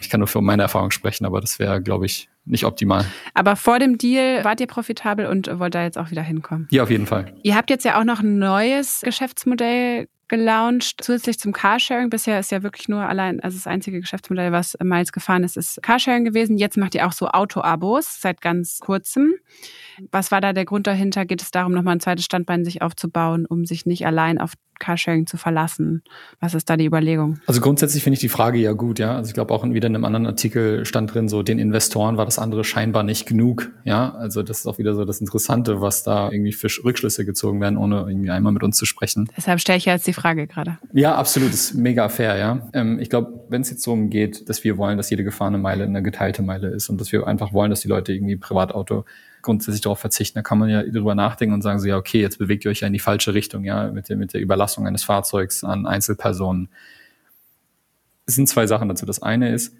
ich 0.00 0.10
kann 0.10 0.20
nur 0.20 0.26
für 0.26 0.42
meine 0.42 0.62
Erfahrung 0.62 0.90
sprechen, 0.90 1.24
aber 1.24 1.40
das 1.40 1.58
wäre, 1.58 1.80
glaube 1.80 2.06
ich, 2.06 2.28
nicht 2.44 2.64
optimal. 2.64 3.06
Aber 3.34 3.56
vor 3.56 3.78
dem 3.78 3.98
Deal 3.98 4.44
wart 4.44 4.60
ihr 4.60 4.66
profitabel 4.66 5.26
und 5.26 5.58
wollt 5.58 5.74
da 5.74 5.82
jetzt 5.82 5.96
auch 5.96 6.10
wieder 6.10 6.22
hinkommen? 6.22 6.68
Ja, 6.70 6.82
auf 6.82 6.90
jeden 6.90 7.06
Fall. 7.06 7.32
Ihr 7.42 7.56
habt 7.56 7.70
jetzt 7.70 7.84
ja 7.84 7.98
auch 7.98 8.04
noch 8.04 8.20
ein 8.20 8.38
neues 8.38 9.00
Geschäftsmodell 9.02 10.06
gelauncht. 10.28 10.96
Zusätzlich 11.02 11.38
zum 11.38 11.52
Carsharing. 11.52 12.10
Bisher 12.10 12.38
ist 12.38 12.50
ja 12.50 12.62
wirklich 12.62 12.88
nur 12.88 13.02
allein, 13.02 13.40
also 13.40 13.56
das 13.56 13.66
einzige 13.66 14.00
Geschäftsmodell, 14.00 14.52
was 14.52 14.76
Miles 14.82 15.12
gefahren 15.12 15.44
ist, 15.44 15.56
ist 15.56 15.82
Carsharing 15.82 16.24
gewesen. 16.24 16.58
Jetzt 16.58 16.76
macht 16.76 16.94
ihr 16.94 17.06
auch 17.06 17.12
so 17.12 17.28
Auto-Abos 17.28 18.20
seit 18.20 18.40
ganz 18.40 18.78
kurzem. 18.80 19.34
Was 20.10 20.30
war 20.30 20.40
da 20.40 20.52
der 20.52 20.64
Grund 20.64 20.86
dahinter? 20.86 21.24
Geht 21.24 21.42
es 21.42 21.50
darum, 21.50 21.72
nochmal 21.72 21.96
ein 21.96 22.00
zweites 22.00 22.24
Standbein 22.24 22.64
sich 22.64 22.82
aufzubauen, 22.82 23.46
um 23.46 23.64
sich 23.64 23.86
nicht 23.86 24.06
allein 24.06 24.38
auf 24.38 24.52
Carsharing 24.78 25.26
zu 25.26 25.36
verlassen? 25.36 26.02
Was 26.40 26.54
ist 26.54 26.68
da 26.70 26.76
die 26.76 26.86
Überlegung? 26.86 27.38
Also 27.46 27.60
grundsätzlich 27.60 28.02
finde 28.02 28.14
ich 28.14 28.20
die 28.20 28.28
Frage 28.28 28.58
ja 28.58 28.72
gut, 28.72 28.98
ja. 28.98 29.16
Also 29.16 29.28
ich 29.28 29.34
glaube 29.34 29.52
auch 29.52 29.64
wieder 29.64 29.86
in 29.86 29.94
einem 29.94 30.04
anderen 30.04 30.26
Artikel 30.26 30.84
stand 30.84 31.14
drin, 31.14 31.28
so 31.28 31.42
den 31.42 31.58
Investoren 31.58 32.16
war 32.16 32.24
das 32.24 32.38
andere 32.38 32.64
scheinbar 32.64 33.02
nicht 33.02 33.26
genug, 33.26 33.70
ja. 33.84 34.14
Also 34.14 34.42
das 34.42 34.60
ist 34.60 34.66
auch 34.66 34.78
wieder 34.78 34.94
so 34.94 35.04
das 35.04 35.20
Interessante, 35.20 35.80
was 35.80 36.02
da 36.02 36.30
irgendwie 36.30 36.52
für 36.52 36.68
Rückschlüsse 36.84 37.24
gezogen 37.24 37.60
werden, 37.60 37.76
ohne 37.76 38.06
irgendwie 38.08 38.30
einmal 38.30 38.52
mit 38.52 38.62
uns 38.62 38.76
zu 38.76 38.86
sprechen. 38.86 39.28
Deshalb 39.36 39.60
stelle 39.60 39.78
ich 39.78 39.84
jetzt 39.84 40.06
die 40.06 40.12
Frage 40.12 40.46
gerade. 40.46 40.78
Ja, 40.92 41.14
absolut, 41.16 41.50
das 41.50 41.70
ist 41.70 41.74
mega 41.74 42.08
fair, 42.08 42.36
ja. 42.36 42.68
Ähm, 42.72 42.98
ich 42.98 43.10
glaube, 43.10 43.44
wenn 43.48 43.62
es 43.62 43.70
jetzt 43.70 43.86
darum 43.86 44.10
geht, 44.10 44.48
dass 44.48 44.64
wir 44.64 44.78
wollen, 44.78 44.96
dass 44.96 45.10
jede 45.10 45.24
gefahrene 45.24 45.58
Meile 45.58 45.84
eine 45.84 46.02
geteilte 46.02 46.42
Meile 46.42 46.68
ist 46.68 46.88
und 46.88 47.00
dass 47.00 47.12
wir 47.12 47.26
einfach 47.26 47.52
wollen, 47.52 47.70
dass 47.70 47.80
die 47.80 47.88
Leute 47.88 48.12
irgendwie 48.12 48.36
Privatauto 48.36 49.04
grundsätzlich 49.46 49.80
darauf 49.80 49.98
verzichten. 49.98 50.38
Da 50.38 50.42
kann 50.42 50.58
man 50.58 50.68
ja 50.68 50.82
darüber 50.82 51.14
nachdenken 51.14 51.54
und 51.54 51.62
sagen 51.62 51.78
so, 51.78 51.88
ja, 51.88 51.96
okay, 51.96 52.20
jetzt 52.20 52.38
bewegt 52.38 52.64
ihr 52.64 52.70
euch 52.70 52.80
ja 52.80 52.86
in 52.86 52.92
die 52.92 52.98
falsche 52.98 53.32
Richtung, 53.32 53.64
ja, 53.64 53.90
mit 53.90 54.10
der, 54.10 54.16
mit 54.16 54.34
der 54.34 54.42
Überlassung 54.42 54.86
eines 54.86 55.04
Fahrzeugs 55.04 55.64
an 55.64 55.86
Einzelpersonen. 55.86 56.68
Es 58.26 58.34
sind 58.34 58.48
zwei 58.48 58.66
Sachen 58.66 58.88
dazu. 58.88 59.06
Das 59.06 59.22
eine 59.22 59.54
ist, 59.54 59.74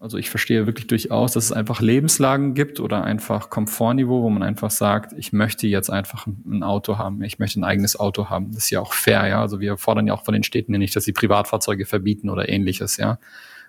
also 0.00 0.18
ich 0.18 0.30
verstehe 0.30 0.66
wirklich 0.66 0.86
durchaus, 0.86 1.32
dass 1.32 1.44
es 1.44 1.52
einfach 1.52 1.80
Lebenslagen 1.80 2.54
gibt 2.54 2.80
oder 2.80 3.04
einfach 3.04 3.50
Komfortniveau, 3.50 4.22
wo 4.22 4.30
man 4.30 4.42
einfach 4.42 4.70
sagt, 4.70 5.12
ich 5.12 5.32
möchte 5.32 5.66
jetzt 5.66 5.90
einfach 5.90 6.26
ein 6.26 6.62
Auto 6.62 6.98
haben, 6.98 7.22
ich 7.22 7.38
möchte 7.38 7.60
ein 7.60 7.64
eigenes 7.64 8.00
Auto 8.00 8.28
haben. 8.28 8.52
Das 8.52 8.64
ist 8.64 8.70
ja 8.70 8.80
auch 8.80 8.94
fair, 8.94 9.26
ja. 9.28 9.40
Also 9.40 9.60
wir 9.60 9.76
fordern 9.76 10.06
ja 10.06 10.14
auch 10.14 10.24
von 10.24 10.34
den 10.34 10.42
Städten 10.42 10.72
nicht, 10.72 10.96
dass 10.96 11.04
sie 11.04 11.12
Privatfahrzeuge 11.12 11.86
verbieten 11.86 12.30
oder 12.30 12.48
ähnliches, 12.48 12.96
ja. 12.96 13.18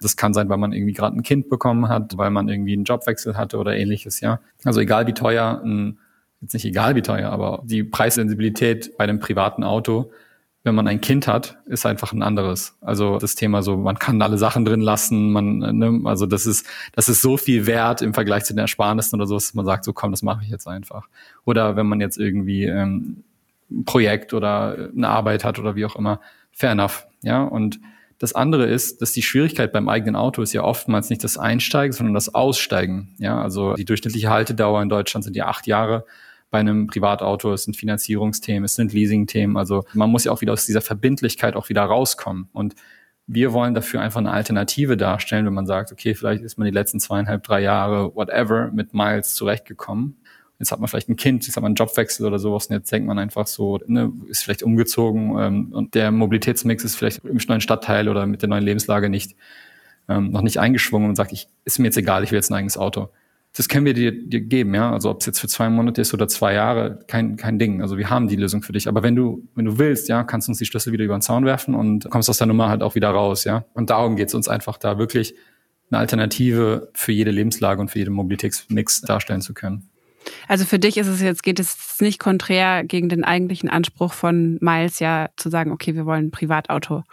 Das 0.01 0.17
kann 0.17 0.33
sein, 0.33 0.49
weil 0.49 0.57
man 0.57 0.73
irgendwie 0.73 0.93
gerade 0.93 1.17
ein 1.17 1.23
Kind 1.23 1.49
bekommen 1.49 1.89
hat, 1.89 2.17
weil 2.17 2.31
man 2.31 2.49
irgendwie 2.49 2.73
einen 2.73 2.83
Jobwechsel 2.83 3.37
hatte 3.37 3.57
oder 3.57 3.75
ähnliches, 3.75 4.19
ja. 4.19 4.39
Also 4.63 4.79
egal 4.79 5.07
wie 5.07 5.13
teuer, 5.13 5.61
ein, 5.63 5.99
jetzt 6.41 6.53
nicht 6.53 6.65
egal 6.65 6.95
wie 6.95 7.01
teuer, 7.01 7.31
aber 7.31 7.61
die 7.65 7.83
Preissensibilität 7.83 8.97
bei 8.97 9.03
einem 9.03 9.19
privaten 9.19 9.63
Auto, 9.63 10.11
wenn 10.63 10.75
man 10.75 10.87
ein 10.87 11.01
Kind 11.01 11.27
hat, 11.27 11.57
ist 11.65 11.85
einfach 11.85 12.13
ein 12.13 12.21
anderes. 12.21 12.77
Also 12.81 13.17
das 13.17 13.33
Thema 13.35 13.63
so, 13.63 13.77
man 13.77 13.97
kann 13.97 14.21
alle 14.21 14.37
Sachen 14.37 14.63
drin 14.63 14.81
lassen, 14.81 15.31
man, 15.31 15.57
ne, 15.57 16.01
also 16.03 16.27
das 16.27 16.45
ist, 16.45 16.67
das 16.93 17.09
ist 17.09 17.21
so 17.21 17.37
viel 17.37 17.65
wert 17.65 18.01
im 18.01 18.13
Vergleich 18.13 18.43
zu 18.43 18.53
den 18.53 18.59
Ersparnissen 18.59 19.19
oder 19.19 19.25
so, 19.25 19.35
dass 19.35 19.53
man 19.55 19.65
sagt, 19.65 19.85
so 19.85 19.93
komm, 19.93 20.11
das 20.11 20.21
mache 20.21 20.43
ich 20.43 20.49
jetzt 20.49 20.67
einfach. 20.67 21.07
Oder 21.45 21.75
wenn 21.75 21.87
man 21.87 21.99
jetzt 21.99 22.17
irgendwie 22.17 22.65
ähm, 22.65 23.23
ein 23.71 23.85
Projekt 23.85 24.33
oder 24.33 24.89
eine 24.95 25.07
Arbeit 25.07 25.43
hat 25.43 25.57
oder 25.57 25.75
wie 25.75 25.85
auch 25.85 25.95
immer, 25.95 26.19
fair 26.51 26.71
enough, 26.71 27.07
ja. 27.23 27.43
Und 27.43 27.79
das 28.21 28.33
andere 28.33 28.67
ist, 28.67 29.01
dass 29.01 29.13
die 29.13 29.23
Schwierigkeit 29.23 29.71
beim 29.71 29.89
eigenen 29.89 30.15
Auto 30.15 30.43
ist 30.43 30.53
ja 30.53 30.63
oftmals 30.63 31.09
nicht 31.09 31.23
das 31.23 31.39
Einsteigen, 31.39 31.91
sondern 31.91 32.13
das 32.13 32.35
Aussteigen. 32.35 33.15
Ja, 33.17 33.41
also 33.41 33.73
die 33.73 33.83
durchschnittliche 33.83 34.29
Haltedauer 34.29 34.79
in 34.83 34.89
Deutschland 34.89 35.23
sind 35.23 35.35
ja 35.35 35.47
acht 35.47 35.65
Jahre 35.65 36.05
bei 36.51 36.59
einem 36.59 36.85
Privatauto. 36.85 37.51
Es 37.51 37.63
sind 37.63 37.77
Finanzierungsthemen, 37.77 38.65
es 38.65 38.75
sind 38.75 38.93
Leasingthemen. 38.93 39.57
Also 39.57 39.85
man 39.95 40.11
muss 40.11 40.25
ja 40.25 40.31
auch 40.31 40.41
wieder 40.41 40.53
aus 40.53 40.67
dieser 40.67 40.81
Verbindlichkeit 40.81 41.55
auch 41.55 41.69
wieder 41.69 41.81
rauskommen. 41.81 42.47
Und 42.53 42.75
wir 43.25 43.53
wollen 43.53 43.73
dafür 43.73 44.01
einfach 44.01 44.19
eine 44.19 44.29
Alternative 44.29 44.97
darstellen, 44.97 45.47
wenn 45.47 45.55
man 45.55 45.65
sagt, 45.65 45.91
okay, 45.91 46.13
vielleicht 46.13 46.43
ist 46.43 46.59
man 46.59 46.65
die 46.65 46.71
letzten 46.71 46.99
zweieinhalb, 46.99 47.41
drei 47.41 47.61
Jahre, 47.61 48.13
whatever, 48.13 48.69
mit 48.71 48.93
Miles 48.93 49.33
zurechtgekommen 49.33 50.20
jetzt 50.61 50.71
hat 50.71 50.79
man 50.79 50.87
vielleicht 50.87 51.09
ein 51.09 51.15
Kind, 51.15 51.45
jetzt 51.45 51.55
hat 51.55 51.63
man 51.63 51.71
einen 51.71 51.75
Jobwechsel 51.75 52.25
oder 52.25 52.39
sowas 52.39 52.67
und 52.67 52.75
jetzt 52.75 52.91
denkt 52.91 53.07
man 53.07 53.19
einfach 53.19 53.47
so, 53.47 53.79
ne, 53.87 54.13
ist 54.27 54.43
vielleicht 54.43 54.63
umgezogen 54.63 55.37
ähm, 55.39 55.73
und 55.73 55.95
der 55.95 56.11
Mobilitätsmix 56.11 56.83
ist 56.83 56.95
vielleicht 56.95 57.25
im 57.25 57.37
neuen 57.47 57.61
Stadtteil 57.61 58.07
oder 58.07 58.25
mit 58.25 58.41
der 58.41 58.49
neuen 58.49 58.63
Lebenslage 58.63 59.09
nicht 59.09 59.35
ähm, 60.07 60.31
noch 60.31 60.41
nicht 60.41 60.59
eingeschwungen 60.59 61.09
und 61.09 61.15
sagt, 61.15 61.31
ich 61.31 61.47
ist 61.65 61.79
mir 61.79 61.85
jetzt 61.85 61.97
egal, 61.97 62.23
ich 62.23 62.31
will 62.31 62.37
jetzt 62.37 62.51
ein 62.51 62.55
eigenes 62.55 62.77
Auto. 62.77 63.09
Das 63.53 63.67
können 63.67 63.85
wir 63.85 63.93
dir, 63.93 64.11
dir 64.11 64.39
geben, 64.41 64.73
ja. 64.73 64.91
Also 64.93 65.09
ob 65.09 65.19
es 65.19 65.25
jetzt 65.25 65.39
für 65.39 65.47
zwei 65.47 65.69
Monate 65.69 66.01
ist 66.01 66.13
oder 66.13 66.27
zwei 66.29 66.53
Jahre, 66.53 66.99
kein, 67.07 67.35
kein 67.35 67.59
Ding. 67.59 67.81
Also 67.81 67.97
wir 67.97 68.09
haben 68.09 68.29
die 68.29 68.37
Lösung 68.37 68.61
für 68.61 68.71
dich. 68.71 68.87
Aber 68.87 69.03
wenn 69.03 69.15
du, 69.15 69.45
wenn 69.55 69.65
du 69.65 69.77
willst, 69.77 70.07
ja, 70.07 70.23
kannst 70.23 70.47
du 70.47 70.51
uns 70.51 70.59
die 70.59 70.65
Schlüssel 70.65 70.93
wieder 70.93 71.03
über 71.03 71.17
den 71.17 71.21
Zaun 71.21 71.43
werfen 71.43 71.75
und 71.75 72.09
kommst 72.09 72.29
aus 72.29 72.37
der 72.37 72.47
Nummer 72.47 72.69
halt 72.69 72.81
auch 72.81 72.95
wieder 72.95 73.09
raus, 73.09 73.43
ja. 73.43 73.65
Und 73.73 73.89
darum 73.89 74.15
geht 74.15 74.29
es 74.29 74.33
uns 74.35 74.47
einfach 74.47 74.77
da 74.77 74.97
wirklich 74.97 75.35
eine 75.89 75.99
Alternative 75.99 76.89
für 76.93 77.11
jede 77.11 77.31
Lebenslage 77.31 77.81
und 77.81 77.89
für 77.89 77.99
jeden 77.99 78.13
Mobilitätsmix 78.13 79.01
darstellen 79.01 79.41
zu 79.41 79.53
können. 79.53 79.89
Also 80.47 80.65
für 80.65 80.79
dich 80.79 80.97
ist 80.97 81.07
es 81.07 81.21
jetzt, 81.21 81.43
geht 81.43 81.59
es 81.59 81.97
nicht 81.99 82.19
konträr 82.19 82.83
gegen 82.83 83.09
den 83.09 83.23
eigentlichen 83.23 83.69
Anspruch 83.69 84.13
von 84.13 84.57
Miles 84.61 84.99
ja 84.99 85.29
zu 85.37 85.49
sagen, 85.49 85.71
okay, 85.71 85.95
wir 85.95 86.05
wollen 86.05 86.27
ein 86.27 86.31
Privatauto 86.31 87.03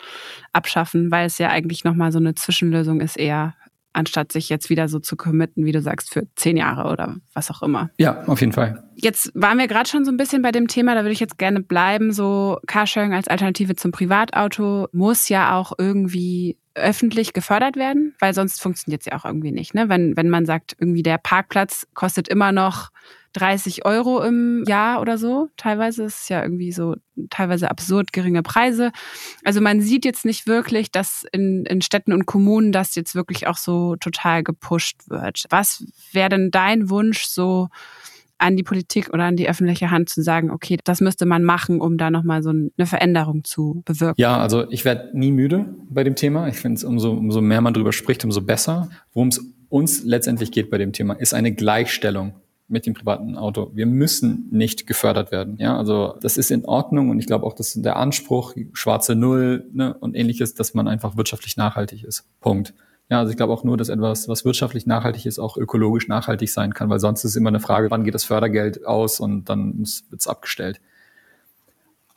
abschaffen, 0.53 1.11
weil 1.11 1.27
es 1.27 1.39
ja 1.39 1.49
eigentlich 1.49 1.85
nochmal 1.85 2.13
so 2.13 2.19
eine 2.19 2.35
Zwischenlösung 2.35 3.01
ist 3.01 3.19
eher 3.19 3.55
anstatt 3.99 4.33
sich 4.33 4.49
jetzt 4.49 4.71
wieder 4.71 4.89
so 4.89 5.01
zu 5.01 5.17
committen, 5.17 5.65
wie 5.65 5.73
du 5.73 5.81
sagst, 5.81 6.13
für 6.13 6.29
zehn 6.37 6.57
Jahre 6.57 6.91
oder 6.91 7.17
was 7.35 7.51
auch 7.51 7.63
immer. 7.63 7.91
Ja, 7.99 8.23
auf 8.27 8.41
jeden 8.41 8.53
Fall. 8.53 8.85
Jetzt 8.95 9.33
waren 9.35 9.59
wir 9.59 9.67
gerade 9.67 9.89
schon 9.89 10.05
so 10.05 10.11
ein 10.11 10.17
bisschen 10.17 10.41
bei 10.41 10.53
dem 10.53 10.69
Thema, 10.69 10.95
da 10.95 11.03
würde 11.03 11.13
ich 11.13 11.21
jetzt 11.21 11.39
gerne 11.39 11.61
bleiben. 11.61 12.13
So 12.13 12.59
Carsharing 12.67 13.13
als 13.13 13.29
Alternative 13.29 13.75
zum 13.75 13.91
Privatauto 13.91 14.89
muss 14.93 15.29
ja 15.29 15.57
auch 15.57 15.73
irgendwie 15.79 16.57
öffentlich 16.79 17.33
gefördert 17.33 17.77
werden, 17.77 18.15
weil 18.19 18.35
sonst 18.35 18.61
funktioniert 18.61 19.03
es 19.03 19.07
ja 19.07 19.19
auch 19.19 19.25
irgendwie 19.25 19.53
nicht. 19.53 19.75
Ne? 19.75 19.89
Wenn, 19.89 20.17
wenn 20.17 20.31
man 20.31 20.47
sagt, 20.47 20.77
irgendwie 20.79 21.03
der 21.03 21.19
Parkplatz 21.19 21.87
kostet 21.95 22.29
immer 22.29 22.53
noch 22.53 22.91
30 23.35 23.85
Euro 23.85 24.23
im 24.23 24.65
Jahr 24.67 25.01
oder 25.01 25.19
so. 25.19 25.49
Teilweise 25.57 26.05
ist 26.05 26.23
es 26.23 26.29
ja 26.29 26.43
irgendwie 26.43 26.73
so 26.73 26.97
teilweise 27.31 27.71
absurd 27.71 28.13
geringe 28.13 28.43
Preise. 28.43 28.91
Also 29.45 29.61
man 29.61 29.81
sieht 29.81 30.05
jetzt 30.05 30.25
nicht 30.25 30.47
wirklich, 30.47 30.91
dass 30.91 31.25
in, 31.33 31.65
in 31.67 31.83
Städten 31.83 32.13
und 32.13 32.27
Kommunen 32.27 32.73
das 32.73 32.95
jetzt 32.95 33.15
wirklich 33.15 33.47
auch 33.47 33.57
so 33.57 33.97
total 33.97 34.43
gepusht 34.43 35.09
wird. 35.09 35.45
Was 35.51 35.85
wäre 36.13 36.31
denn 36.31 36.51
dein 36.51 36.91
Wunsch 36.91 37.25
so 37.25 37.69
an 38.39 38.57
die 38.57 38.63
Politik 38.63 39.13
oder 39.13 39.25
an 39.25 39.37
die 39.37 39.49
öffentliche 39.49 39.91
Hand 39.91 40.09
zu 40.09 40.23
sagen, 40.23 40.51
okay, 40.51 40.79
das 40.85 41.01
müsste 41.01 41.27
man 41.27 41.43
machen, 41.43 41.81
um 41.81 41.99
da 41.99 42.11
nochmal 42.11 42.43
so 42.43 42.51
eine 42.51 42.87
Veränderung 42.87 43.45
zu 43.45 43.83
bewirken? 43.85 44.21
Ja, 44.21 44.39
also 44.39 44.71
ich 44.71 44.85
werde 44.85 45.11
nie 45.13 45.33
müde 45.33 45.75
bei 45.91 46.05
dem 46.05 46.15
Thema. 46.15 46.49
Ich 46.49 46.57
finde 46.57 46.77
es, 46.77 46.85
umso, 46.85 47.13
umso 47.13 47.41
mehr 47.41 47.61
man 47.61 47.75
drüber 47.75 47.93
spricht, 47.93 48.25
umso 48.25 48.41
besser. 48.41 48.89
Worum 49.13 49.29
es 49.29 49.41
uns 49.69 50.05
letztendlich 50.05 50.53
geht 50.53 50.71
bei 50.71 50.79
dem 50.79 50.93
Thema, 50.93 51.15
ist 51.15 51.35
eine 51.35 51.53
Gleichstellung 51.53 52.35
mit 52.69 52.87
dem 52.87 52.95
privaten 52.95 53.37
Auto. 53.37 53.71
Wir 53.75 53.87
müssen 53.87 54.47
nicht 54.51 54.87
gefördert 54.87 55.33
werden. 55.33 55.57
Ja, 55.59 55.77
also 55.77 56.17
das 56.21 56.37
ist 56.37 56.51
in 56.51 56.65
Ordnung 56.67 57.11
und 57.11 57.19
ich 57.19 57.27
glaube 57.27 57.47
auch, 57.47 57.55
dass 57.55 57.73
der 57.75 57.97
Anspruch, 57.97 58.55
schwarze 58.75 59.15
Null 59.15 59.67
ne, 59.73 59.95
und 59.95 60.15
ähnliches, 60.15 60.55
dass 60.55 60.75
man 60.75 60.87
einfach 60.87 61.17
wirtschaftlich 61.17 61.57
nachhaltig 61.57 62.05
ist. 62.05 62.25
Punkt. 62.41 62.75
Ja, 63.11 63.21
also 63.21 63.31
ich 63.31 63.37
glaube 63.37 63.53
auch 63.55 63.65
nur, 63.65 63.77
dass 63.77 63.89
etwas, 63.89 64.29
was 64.29 64.45
wirtschaftlich 64.45 64.87
nachhaltig 64.87 65.25
ist, 65.25 65.39
auch 65.39 65.57
ökologisch 65.57 66.09
nachhaltig 66.09 66.51
sein 66.51 66.75
kann, 66.75 66.91
weil 66.91 67.01
sonst 67.01 67.25
ist 67.25 67.37
immer 67.37 67.49
eine 67.49 67.61
Frage, 67.61 67.91
wann 67.91 68.05
geht 68.05 68.15
das 68.15 68.25
Fördergeld 68.25 68.87
aus 68.87 69.19
und 69.19 69.47
dann 69.49 69.79
wird 69.79 70.21
es 70.21 70.27
abgestellt. 70.27 70.81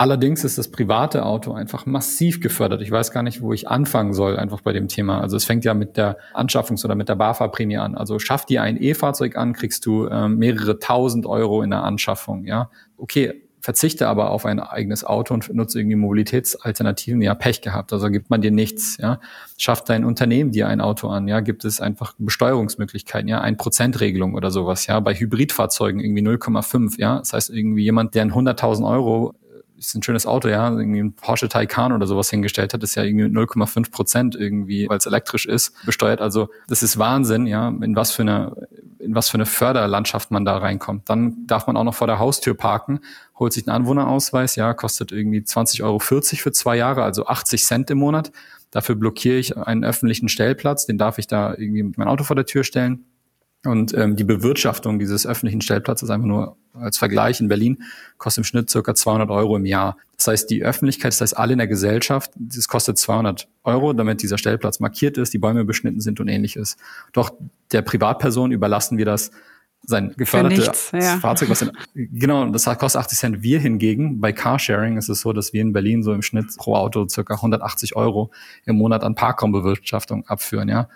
Allerdings 0.02 0.44
ist 0.44 0.58
das 0.58 0.72
private 0.72 1.24
Auto 1.24 1.54
einfach 1.54 1.86
massiv 1.86 2.42
gefördert. 2.42 2.82
Ich 2.82 2.90
weiß 2.90 3.12
gar 3.12 3.22
nicht, 3.22 3.44
wo 3.44 3.54
ich 3.54 3.68
anfangen 3.68 4.16
soll, 4.16 4.36
einfach 4.36 4.62
bei 4.62 4.74
dem 4.74 4.88
Thema. 4.88 5.22
Also 5.22 5.38
es 5.38 5.46
fängt 5.46 5.64
ja 5.64 5.76
mit 5.76 5.96
der 5.96 6.18
Anschaffungs- 6.34 6.84
oder 6.84 6.96
mit 6.96 7.08
der 7.08 7.16
BAFA-Prämie 7.16 7.78
an. 7.78 7.96
Also 7.96 8.18
schaff 8.18 8.48
dir 8.48 8.64
ein 8.64 8.82
E-Fahrzeug 8.82 9.38
an, 9.38 9.54
kriegst 9.54 9.86
du 9.86 10.08
ähm, 10.08 10.40
mehrere 10.40 10.80
tausend 10.80 11.28
Euro 11.28 11.62
in 11.62 11.70
der 11.70 11.84
Anschaffung. 11.84 12.46
Ja, 12.46 12.72
okay, 12.98 13.44
verzichte 13.62 14.08
aber 14.08 14.32
auf 14.32 14.46
ein 14.46 14.60
eigenes 14.60 15.04
Auto 15.04 15.34
und 15.34 15.54
nutze 15.54 15.80
irgendwie 15.80 15.96
Mobilitätsalternativen, 15.96 17.22
ja, 17.22 17.36
Pech 17.36 17.62
gehabt. 17.62 17.94
Also 17.94 18.10
gibt 18.10 18.30
man 18.30 18.42
dir 18.42 18.52
nichts, 18.52 18.98
ja. 18.98 19.20
Schafft 19.58 19.90
dein 19.90 20.04
Unternehmen 20.04 20.52
dir 20.52 20.68
ein 20.68 20.82
Auto 20.82 21.08
an, 21.10 21.28
ja, 21.28 21.40
gibt 21.40 21.64
es 21.64 21.80
einfach 21.80 22.14
Besteuerungsmöglichkeiten, 22.18 23.28
ja, 23.28 23.42
ein 23.42 23.58
Prozentregelung 23.58 24.34
oder 24.34 24.52
sowas, 24.52 24.88
ja. 24.88 25.00
Bei 25.00 25.14
Hybridfahrzeugen 25.14 26.02
irgendwie 26.02 26.24
0,5, 26.24 27.00
ja. 27.00 27.20
Das 27.20 27.34
heißt, 27.34 27.50
irgendwie 27.52 27.84
jemand, 27.84 28.16
der 28.16 28.24
ein 28.24 28.34
100.000 28.34 28.88
Euro 28.90 29.36
ist 29.78 29.96
ein 29.96 30.04
schönes 30.04 30.28
Auto, 30.28 30.48
ja, 30.48 30.70
irgendwie 30.70 31.00
ein 31.02 31.14
Porsche 31.14 31.50
Taycan 31.50 31.92
oder 31.92 32.06
sowas 32.06 32.30
hingestellt 32.30 32.74
hat, 32.74 32.84
ist 32.84 32.96
ja 32.96 33.04
irgendwie 33.04 33.26
0,5 33.26 33.92
Prozent 33.92 34.36
irgendwie, 34.36 34.88
weil 34.88 34.98
es 35.00 35.08
elektrisch 35.08 35.48
ist, 35.48 35.74
besteuert. 35.86 36.22
Also 36.22 36.50
das 36.68 36.84
ist 36.84 37.00
Wahnsinn, 37.00 37.48
ja, 37.48 37.68
in 37.68 37.96
was 37.96 38.12
für 38.12 38.22
eine 38.22 38.56
in 39.02 39.16
was 39.16 39.30
für 39.30 39.36
eine 39.36 39.46
Förderlandschaft 39.46 40.32
man 40.32 40.46
da 40.46 40.58
reinkommt. 40.58 41.10
Dann 41.10 41.46
darf 41.48 41.68
man 41.68 41.78
auch 41.78 41.84
noch 41.84 41.96
vor 41.96 42.08
der 42.08 42.20
Haustür 42.20 42.54
parken, 42.54 43.00
holt 43.38 43.54
sich 43.54 43.68
einen 43.68 43.76
Anwohnerausweis, 43.76 44.56
ja, 44.56 44.74
kostet 44.74 45.12
irgendwie 45.12 45.40
20,40 45.40 45.84
Euro 45.84 46.00
für 46.00 46.52
zwei 46.52 46.78
Jahre, 46.78 47.04
also 47.04 47.26
80 47.26 47.64
Cent 47.64 47.90
im 47.90 47.98
Monat. 48.00 48.32
Dafür 48.72 48.96
blockiere 48.96 49.38
ich 49.38 49.58
einen 49.58 49.84
öffentlichen 49.84 50.30
Stellplatz, 50.30 50.86
den 50.86 50.98
darf 50.98 51.18
ich 51.18 51.28
da 51.28 51.54
irgendwie 51.54 51.84
mit 51.84 51.98
meinem 51.98 52.08
Auto 52.08 52.24
vor 52.24 52.36
der 52.36 52.46
Tür 52.46 52.64
stellen. 52.64 53.06
Und 53.64 53.94
ähm, 53.94 54.16
die 54.16 54.24
Bewirtschaftung 54.24 54.98
dieses 54.98 55.28
öffentlichen 55.28 55.62
Stellplatzes, 55.62 56.10
einfach 56.10 56.28
nur 56.28 56.58
als 56.74 56.98
Vergleich 56.98 57.40
in 57.42 57.48
Berlin, 57.48 57.84
kostet 58.18 58.40
im 58.40 58.44
Schnitt 58.46 58.72
circa 58.72 58.96
200 58.96 59.30
Euro 59.30 59.56
im 59.56 59.66
Jahr. 59.66 59.98
Das 60.18 60.28
heißt, 60.28 60.50
die 60.50 60.64
Öffentlichkeit, 60.64 61.12
das 61.12 61.22
heißt 61.22 61.38
alle 61.38 61.54
in 61.54 61.60
der 61.60 61.68
Gesellschaft, 61.68 62.32
das 62.36 62.68
kostet 62.68 62.98
200 62.98 63.48
Euro, 63.64 63.94
damit 63.94 64.24
dieser 64.24 64.40
Stellplatz 64.40 64.80
markiert 64.80 65.18
ist, 65.18 65.34
die 65.34 65.38
Bäume 65.38 65.64
beschnitten 65.64 66.02
sind 66.02 66.20
und 66.20 66.28
ähnliches. 66.28 66.78
Doch 67.14 67.32
der 67.72 67.84
Privatperson 67.84 68.52
überlassen 68.52 68.98
wir 68.98 69.06
das 69.06 69.30
sein 69.84 70.14
gefördertes 70.16 70.92
ja. 70.94 71.18
Fahrzeug, 71.18 71.50
was 71.50 71.64
in, 71.64 71.72
genau, 71.96 72.48
das 72.50 72.66
kostet 72.66 73.02
80 73.02 73.18
Cent. 73.18 73.44
Wir 73.44 73.60
hingegen, 73.60 74.22
bei 74.22 74.32
Carsharing 74.32 74.98
ist 74.98 75.10
es 75.10 75.22
so, 75.22 75.34
dass 75.34 75.54
wir 75.54 75.62
in 75.62 75.74
Berlin 75.74 76.04
so 76.04 76.14
im 76.14 76.22
Schnitt 76.22 76.56
pro 76.58 76.76
Auto 76.76 77.08
circa 77.08 77.36
180 77.36 77.96
Euro 77.96 78.32
im 78.66 78.78
Monat 78.78 79.04
an 79.04 79.16
Parkraumbewirtschaftung 79.16 80.26
abführen, 80.28 80.70
ja. 80.70 80.88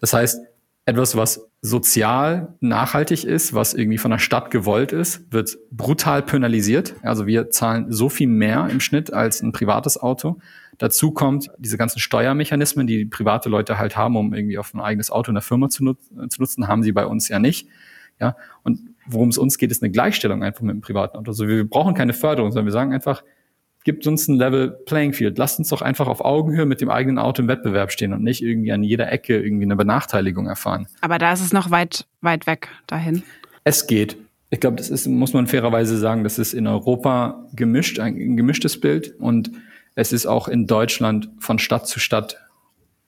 Das 0.00 0.12
heißt, 0.12 0.40
etwas, 0.84 1.16
was 1.16 1.48
sozial 1.60 2.56
nachhaltig 2.60 3.24
ist, 3.24 3.54
was 3.54 3.72
irgendwie 3.72 3.98
von 3.98 4.10
der 4.10 4.18
Stadt 4.18 4.50
gewollt 4.50 4.92
ist, 4.92 5.32
wird 5.32 5.56
brutal 5.70 6.22
penalisiert. 6.22 6.96
Also 7.02 7.26
wir 7.26 7.50
zahlen 7.50 7.92
so 7.92 8.08
viel 8.08 8.26
mehr 8.26 8.68
im 8.68 8.80
Schnitt 8.80 9.12
als 9.12 9.42
ein 9.42 9.52
privates 9.52 9.96
Auto. 9.96 10.40
Dazu 10.78 11.12
kommt 11.12 11.50
diese 11.58 11.78
ganzen 11.78 12.00
Steuermechanismen, 12.00 12.88
die 12.88 13.04
private 13.04 13.48
Leute 13.48 13.78
halt 13.78 13.96
haben, 13.96 14.16
um 14.16 14.34
irgendwie 14.34 14.58
auf 14.58 14.74
ein 14.74 14.80
eigenes 14.80 15.12
Auto 15.12 15.30
in 15.30 15.34
der 15.34 15.42
Firma 15.42 15.68
zu, 15.68 15.84
nut 15.84 15.98
zu 16.28 16.40
nutzen, 16.40 16.66
haben 16.66 16.82
sie 16.82 16.90
bei 16.90 17.06
uns 17.06 17.28
ja 17.28 17.38
nicht. 17.38 17.68
Ja, 18.20 18.36
und 18.64 18.80
worum 19.06 19.28
es 19.28 19.38
uns 19.38 19.58
geht, 19.58 19.70
ist 19.70 19.82
eine 19.82 19.92
Gleichstellung 19.92 20.42
einfach 20.42 20.62
mit 20.62 20.74
dem 20.74 20.80
privaten 20.80 21.16
Auto. 21.16 21.30
Also 21.30 21.46
wir 21.46 21.68
brauchen 21.68 21.94
keine 21.94 22.12
Förderung, 22.12 22.50
sondern 22.50 22.66
wir 22.66 22.72
sagen 22.72 22.92
einfach, 22.92 23.22
gibt 23.84 24.06
uns 24.06 24.28
ein 24.28 24.36
Level 24.36 24.70
Playing 24.86 25.12
Field. 25.12 25.38
Lasst 25.38 25.58
uns 25.58 25.68
doch 25.68 25.82
einfach 25.82 26.06
auf 26.06 26.24
Augenhöhe 26.24 26.66
mit 26.66 26.80
dem 26.80 26.90
eigenen 26.90 27.18
Auto 27.18 27.42
im 27.42 27.48
Wettbewerb 27.48 27.92
stehen 27.92 28.12
und 28.12 28.22
nicht 28.22 28.42
irgendwie 28.42 28.72
an 28.72 28.82
jeder 28.82 29.10
Ecke 29.10 29.40
irgendwie 29.40 29.64
eine 29.64 29.76
Benachteiligung 29.76 30.46
erfahren. 30.46 30.86
Aber 31.00 31.18
da 31.18 31.32
ist 31.32 31.40
es 31.40 31.52
noch 31.52 31.70
weit, 31.70 32.06
weit 32.20 32.46
weg 32.46 32.68
dahin. 32.86 33.22
Es 33.64 33.86
geht. 33.86 34.16
Ich 34.50 34.60
glaube, 34.60 34.76
das 34.76 34.90
ist, 34.90 35.06
muss 35.06 35.32
man 35.32 35.46
fairerweise 35.46 35.96
sagen, 35.96 36.24
das 36.24 36.38
ist 36.38 36.52
in 36.52 36.66
Europa 36.66 37.46
gemischt, 37.54 37.98
ein 37.98 38.36
gemischtes 38.36 38.78
Bild 38.80 39.14
und 39.18 39.50
es 39.94 40.12
ist 40.12 40.26
auch 40.26 40.48
in 40.48 40.66
Deutschland 40.66 41.30
von 41.38 41.58
Stadt 41.58 41.86
zu 41.86 42.00
Stadt 42.00 42.38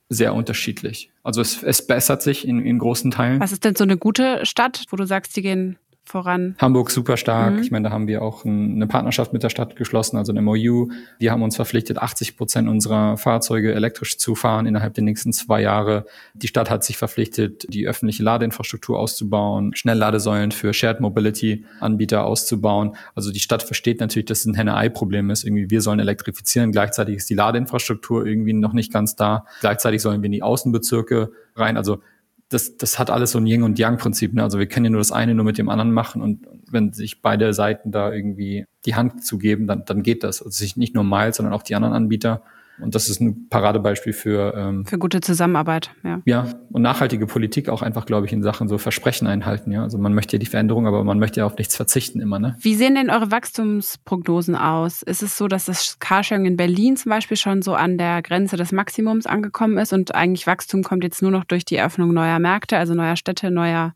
sehr 0.08 0.34
unterschiedlich. 0.34 1.10
Also 1.22 1.40
es, 1.40 1.62
es 1.62 1.86
bessert 1.86 2.22
sich 2.22 2.46
in, 2.46 2.64
in 2.64 2.78
großen 2.78 3.10
Teilen. 3.10 3.40
Was 3.40 3.52
ist 3.52 3.64
denn 3.64 3.74
so 3.74 3.84
eine 3.84 3.96
gute 3.96 4.44
Stadt, 4.44 4.84
wo 4.90 4.96
du 4.96 5.06
sagst, 5.06 5.36
die 5.36 5.42
gehen 5.42 5.76
voran. 6.04 6.54
Hamburg 6.58 6.90
super 6.90 7.16
stark. 7.16 7.54
Mhm. 7.54 7.62
Ich 7.62 7.70
meine, 7.70 7.88
da 7.88 7.94
haben 7.94 8.06
wir 8.06 8.22
auch 8.22 8.44
eine 8.44 8.86
Partnerschaft 8.86 9.32
mit 9.32 9.42
der 9.42 9.48
Stadt 9.48 9.76
geschlossen, 9.76 10.16
also 10.16 10.32
ein 10.32 10.44
MOU. 10.44 10.88
Wir 11.18 11.32
haben 11.32 11.42
uns 11.42 11.56
verpflichtet, 11.56 11.98
80 11.98 12.36
Prozent 12.36 12.68
unserer 12.68 13.16
Fahrzeuge 13.16 13.74
elektrisch 13.74 14.18
zu 14.18 14.34
fahren 14.34 14.66
innerhalb 14.66 14.94
der 14.94 15.04
nächsten 15.04 15.32
zwei 15.32 15.62
Jahre. 15.62 16.06
Die 16.34 16.48
Stadt 16.48 16.70
hat 16.70 16.84
sich 16.84 16.96
verpflichtet, 16.96 17.66
die 17.68 17.86
öffentliche 17.86 18.22
Ladeinfrastruktur 18.22 18.98
auszubauen, 18.98 19.74
Schnellladesäulen 19.74 20.52
für 20.52 20.72
Shared 20.72 21.00
Mobility 21.00 21.64
Anbieter 21.80 22.24
auszubauen. 22.24 22.96
Also 23.14 23.32
die 23.32 23.40
Stadt 23.40 23.62
versteht 23.62 24.00
natürlich, 24.00 24.26
dass 24.26 24.40
es 24.40 24.46
ein 24.46 24.54
Henne-Ei-Problem 24.54 25.30
ist. 25.30 25.44
Irgendwie 25.44 25.70
wir 25.70 25.80
sollen 25.80 26.00
elektrifizieren. 26.00 26.72
Gleichzeitig 26.72 27.16
ist 27.16 27.30
die 27.30 27.34
Ladeinfrastruktur 27.34 28.26
irgendwie 28.26 28.52
noch 28.52 28.72
nicht 28.72 28.92
ganz 28.92 29.16
da. 29.16 29.46
Gleichzeitig 29.60 30.02
sollen 30.02 30.22
wir 30.22 30.26
in 30.26 30.32
die 30.32 30.42
Außenbezirke 30.42 31.32
rein. 31.56 31.76
Also 31.76 32.00
das, 32.48 32.76
das 32.76 32.98
hat 32.98 33.10
alles 33.10 33.32
so 33.32 33.38
ein 33.38 33.46
Yin- 33.46 33.62
und 33.62 33.78
Yang-Prinzip. 33.78 34.34
Ne? 34.34 34.42
Also 34.42 34.58
wir 34.58 34.66
können 34.66 34.84
ja 34.84 34.90
nur 34.90 35.00
das 35.00 35.12
eine 35.12 35.34
nur 35.34 35.44
mit 35.44 35.58
dem 35.58 35.68
anderen 35.68 35.92
machen 35.92 36.22
und 36.22 36.46
wenn 36.70 36.92
sich 36.92 37.22
beide 37.22 37.52
Seiten 37.54 37.90
da 37.90 38.12
irgendwie 38.12 38.66
die 38.84 38.94
Hand 38.94 39.24
zugeben, 39.24 39.66
dann, 39.66 39.84
dann 39.84 40.02
geht 40.02 40.24
das. 40.24 40.40
Also 40.40 40.50
sich 40.50 40.76
nicht 40.76 40.94
nur 40.94 41.04
Miles, 41.04 41.36
sondern 41.36 41.54
auch 41.54 41.62
die 41.62 41.74
anderen 41.74 41.94
Anbieter 41.94 42.42
und 42.80 42.94
das 42.94 43.08
ist 43.08 43.20
ein 43.20 43.48
Paradebeispiel 43.48 44.12
für 44.12 44.54
ähm, 44.56 44.84
für 44.84 44.98
gute 44.98 45.20
Zusammenarbeit. 45.20 45.90
Ja. 46.02 46.20
ja 46.24 46.48
und 46.70 46.82
nachhaltige 46.82 47.26
Politik 47.26 47.68
auch 47.68 47.82
einfach, 47.82 48.04
glaube 48.06 48.26
ich, 48.26 48.32
in 48.32 48.42
Sachen 48.42 48.68
so 48.68 48.78
Versprechen 48.78 49.26
einhalten. 49.26 49.70
Ja, 49.70 49.82
also 49.82 49.98
man 49.98 50.14
möchte 50.14 50.36
ja 50.36 50.40
die 50.40 50.46
Veränderung, 50.46 50.86
aber 50.86 51.04
man 51.04 51.18
möchte 51.18 51.40
ja 51.40 51.46
auf 51.46 51.56
nichts 51.56 51.76
verzichten 51.76 52.20
immer. 52.20 52.38
Ne? 52.38 52.56
Wie 52.60 52.74
sehen 52.74 52.94
denn 52.96 53.10
eure 53.10 53.30
Wachstumsprognosen 53.30 54.56
aus? 54.56 55.02
Ist 55.02 55.22
es 55.22 55.38
so, 55.38 55.46
dass 55.46 55.66
das 55.66 55.98
Carsharing 56.00 56.46
in 56.46 56.56
Berlin 56.56 56.96
zum 56.96 57.10
Beispiel 57.10 57.36
schon 57.36 57.62
so 57.62 57.74
an 57.74 57.96
der 57.96 58.22
Grenze 58.22 58.56
des 58.56 58.72
Maximums 58.72 59.26
angekommen 59.26 59.78
ist 59.78 59.92
und 59.92 60.14
eigentlich 60.14 60.46
Wachstum 60.46 60.82
kommt 60.82 61.04
jetzt 61.04 61.22
nur 61.22 61.30
noch 61.30 61.44
durch 61.44 61.64
die 61.64 61.76
Eröffnung 61.76 62.12
neuer 62.12 62.38
Märkte, 62.38 62.76
also 62.76 62.94
neuer 62.94 63.16
Städte, 63.16 63.50
neuer 63.50 63.94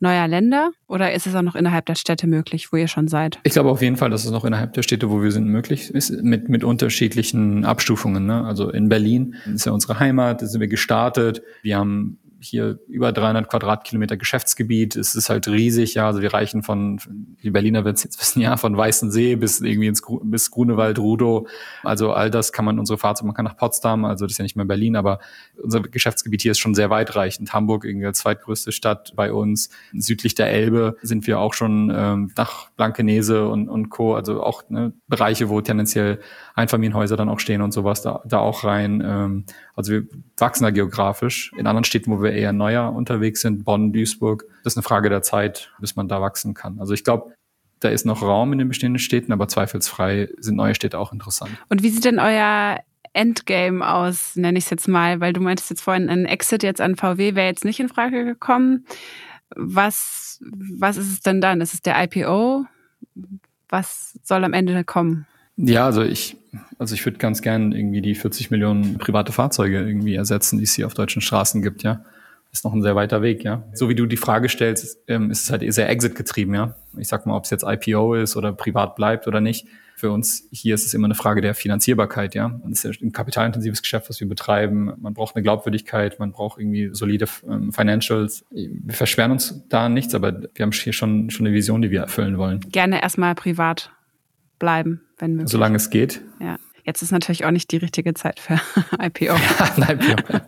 neuer 0.00 0.28
Länder 0.28 0.70
oder 0.86 1.12
ist 1.12 1.26
es 1.26 1.34
auch 1.34 1.42
noch 1.42 1.54
innerhalb 1.54 1.86
der 1.86 1.94
Städte 1.94 2.26
möglich, 2.26 2.72
wo 2.72 2.76
ihr 2.76 2.88
schon 2.88 3.08
seid? 3.08 3.38
Ich 3.44 3.52
glaube 3.52 3.70
auf 3.70 3.82
jeden 3.82 3.96
Fall, 3.96 4.10
dass 4.10 4.24
es 4.24 4.30
noch 4.30 4.44
innerhalb 4.44 4.72
der 4.74 4.82
Städte, 4.82 5.10
wo 5.10 5.22
wir 5.22 5.32
sind, 5.32 5.46
möglich 5.46 5.90
ist, 5.90 6.10
mit, 6.22 6.48
mit 6.48 6.64
unterschiedlichen 6.64 7.64
Abstufungen. 7.64 8.26
Ne? 8.26 8.44
Also 8.44 8.70
in 8.70 8.88
Berlin 8.88 9.36
ist 9.52 9.66
ja 9.66 9.72
unsere 9.72 9.98
Heimat, 9.98 10.42
da 10.42 10.46
sind 10.46 10.60
wir 10.60 10.68
gestartet. 10.68 11.42
Wir 11.62 11.78
haben 11.78 12.18
hier 12.40 12.78
über 12.88 13.12
300 13.12 13.48
Quadratkilometer 13.48 14.16
Geschäftsgebiet. 14.16 14.96
Es 14.96 15.14
ist 15.14 15.28
halt 15.30 15.48
riesig, 15.48 15.94
ja. 15.94 16.06
Also 16.06 16.20
wir 16.20 16.32
reichen 16.32 16.62
von, 16.62 17.00
die 17.42 17.50
Berliner 17.50 17.84
wird 17.84 18.02
jetzt 18.02 18.20
wissen, 18.20 18.40
ja, 18.40 18.56
von 18.56 18.76
Weißensee 18.76 19.36
bis 19.36 19.60
irgendwie 19.60 19.88
ins, 19.88 20.02
bis 20.22 20.50
Grunewald, 20.50 20.98
Rudow. 20.98 21.46
Also 21.82 22.12
all 22.12 22.30
das 22.30 22.52
kann 22.52 22.64
man 22.64 22.78
unsere 22.78 22.98
Fahrzeuge, 22.98 23.26
man 23.26 23.34
kann 23.34 23.44
nach 23.44 23.56
Potsdam, 23.56 24.04
also 24.04 24.26
das 24.26 24.32
ist 24.32 24.38
ja 24.38 24.42
nicht 24.42 24.56
mehr 24.56 24.66
Berlin, 24.66 24.96
aber 24.96 25.20
unser 25.62 25.80
Geschäftsgebiet 25.80 26.42
hier 26.42 26.52
ist 26.52 26.58
schon 26.58 26.74
sehr 26.74 26.90
weitreichend. 26.90 27.52
Hamburg, 27.52 27.84
irgendwie 27.84 28.06
als 28.06 28.18
zweitgrößte 28.18 28.72
Stadt 28.72 29.12
bei 29.16 29.32
uns. 29.32 29.70
Südlich 29.92 30.34
der 30.34 30.50
Elbe 30.50 30.96
sind 31.02 31.26
wir 31.26 31.40
auch 31.40 31.54
schon 31.54 31.92
ähm, 31.94 32.32
nach 32.36 32.70
Blankenese 32.70 33.48
und, 33.48 33.68
und 33.68 33.88
Co. 33.90 34.14
Also 34.14 34.42
auch 34.42 34.68
ne, 34.68 34.92
Bereiche, 35.08 35.48
wo 35.48 35.60
tendenziell 35.60 36.20
Einfamilienhäuser 36.56 37.16
dann 37.16 37.28
auch 37.28 37.38
stehen 37.38 37.60
und 37.60 37.72
sowas, 37.72 38.00
da, 38.00 38.22
da 38.24 38.38
auch 38.38 38.64
rein. 38.64 39.02
Ähm, 39.04 39.44
also 39.74 39.92
wir 39.92 40.06
wachsen 40.38 40.64
da 40.64 40.70
geografisch. 40.70 41.52
In 41.56 41.66
anderen 41.66 41.84
Städten, 41.84 42.10
wo 42.10 42.22
wir 42.22 42.32
eher 42.32 42.52
neuer 42.52 42.92
unterwegs 42.92 43.42
sind, 43.42 43.64
Bonn, 43.64 43.92
Duisburg. 43.92 44.46
Das 44.64 44.72
ist 44.72 44.78
eine 44.78 44.82
Frage 44.82 45.10
der 45.10 45.22
Zeit, 45.22 45.70
bis 45.80 45.96
man 45.96 46.08
da 46.08 46.20
wachsen 46.22 46.54
kann. 46.54 46.80
Also 46.80 46.94
ich 46.94 47.04
glaube, 47.04 47.34
da 47.80 47.90
ist 47.90 48.06
noch 48.06 48.22
Raum 48.22 48.54
in 48.54 48.58
den 48.58 48.68
bestehenden 48.68 48.98
Städten, 48.98 49.32
aber 49.32 49.48
zweifelsfrei 49.48 50.30
sind 50.38 50.56
neue 50.56 50.74
Städte 50.74 50.98
auch 50.98 51.12
interessant. 51.12 51.50
Und 51.68 51.82
wie 51.82 51.90
sieht 51.90 52.06
denn 52.06 52.18
euer 52.18 52.78
Endgame 53.12 53.86
aus, 53.86 54.34
nenne 54.36 54.56
ich 54.56 54.64
es 54.64 54.70
jetzt 54.70 54.88
mal, 54.88 55.20
weil 55.20 55.34
du 55.34 55.42
meintest 55.42 55.68
jetzt 55.68 55.82
vorhin, 55.82 56.08
ein 56.08 56.24
Exit 56.24 56.62
jetzt 56.62 56.80
an 56.80 56.96
VW 56.96 57.34
wäre 57.34 57.48
jetzt 57.48 57.66
nicht 57.66 57.80
in 57.80 57.90
Frage 57.90 58.24
gekommen. 58.24 58.86
Was, 59.54 60.40
was 60.40 60.96
ist 60.96 61.12
es 61.12 61.20
denn 61.20 61.42
dann? 61.42 61.60
Ist 61.60 61.74
es 61.74 61.82
der 61.82 62.02
IPO? 62.02 62.64
Was 63.68 64.18
soll 64.22 64.42
am 64.42 64.54
Ende 64.54 64.84
kommen? 64.84 65.26
Ja, 65.56 65.86
also 65.86 66.02
ich, 66.02 66.36
also 66.78 66.94
ich 66.94 67.04
würde 67.04 67.18
ganz 67.18 67.42
gern 67.42 67.72
irgendwie 67.72 68.02
die 68.02 68.14
40 68.14 68.50
Millionen 68.50 68.98
private 68.98 69.32
Fahrzeuge 69.32 69.78
irgendwie 69.78 70.14
ersetzen, 70.14 70.58
die 70.58 70.64
es 70.64 70.74
hier 70.74 70.86
auf 70.86 70.94
deutschen 70.94 71.22
Straßen 71.22 71.62
gibt, 71.62 71.82
ja. 71.82 72.04
Ist 72.52 72.64
noch 72.64 72.72
ein 72.72 72.82
sehr 72.82 72.94
weiter 72.94 73.20
Weg, 73.22 73.44
ja. 73.44 73.64
So 73.74 73.88
wie 73.88 73.94
du 73.94 74.06
die 74.06 74.16
Frage 74.16 74.48
stellst, 74.48 74.84
ist, 74.84 74.98
ähm, 75.08 75.30
ist 75.30 75.44
es 75.44 75.50
halt 75.50 75.74
sehr 75.74 75.88
Exit 75.88 76.14
getrieben, 76.14 76.54
ja. 76.54 76.74
Ich 76.96 77.08
sag 77.08 77.26
mal, 77.26 77.36
ob 77.36 77.44
es 77.44 77.50
jetzt 77.50 77.64
IPO 77.66 78.14
ist 78.14 78.36
oder 78.36 78.52
privat 78.52 78.96
bleibt 78.96 79.26
oder 79.26 79.40
nicht. 79.40 79.66
Für 79.94 80.10
uns 80.10 80.46
hier 80.52 80.74
ist 80.74 80.86
es 80.86 80.92
immer 80.94 81.06
eine 81.06 81.14
Frage 81.14 81.40
der 81.40 81.54
Finanzierbarkeit, 81.54 82.34
ja. 82.34 82.60
Es 82.70 82.84
ist 82.84 83.02
ein 83.02 83.12
kapitalintensives 83.12 83.82
Geschäft, 83.82 84.08
was 84.08 84.20
wir 84.20 84.28
betreiben. 84.28 84.92
Man 84.98 85.12
braucht 85.12 85.36
eine 85.36 85.42
Glaubwürdigkeit, 85.42 86.18
man 86.18 86.32
braucht 86.32 86.58
irgendwie 86.58 86.90
solide 86.92 87.26
ähm, 87.48 87.72
Financials. 87.72 88.44
Wir 88.50 88.94
verschweren 88.94 89.32
uns 89.32 89.64
da 89.68 89.88
nichts, 89.88 90.14
aber 90.14 90.40
wir 90.54 90.62
haben 90.62 90.72
hier 90.72 90.92
schon, 90.92 91.30
schon 91.30 91.46
eine 91.46 91.54
Vision, 91.54 91.82
die 91.82 91.90
wir 91.90 92.02
erfüllen 92.02 92.38
wollen. 92.38 92.60
Gerne 92.60 93.02
erstmal 93.02 93.34
privat 93.34 93.90
bleiben, 94.58 95.02
wenn 95.18 95.32
möglich. 95.32 95.50
Solange 95.50 95.76
es 95.76 95.90
geht. 95.90 96.20
Ja. 96.40 96.56
Jetzt 96.84 97.02
ist 97.02 97.10
natürlich 97.10 97.44
auch 97.44 97.50
nicht 97.50 97.72
die 97.72 97.78
richtige 97.78 98.14
Zeit 98.14 98.38
für 98.38 98.60
IPO. 99.02 99.24
Ja, 99.24 99.34
ein 99.76 99.82
IPO. 99.98 100.40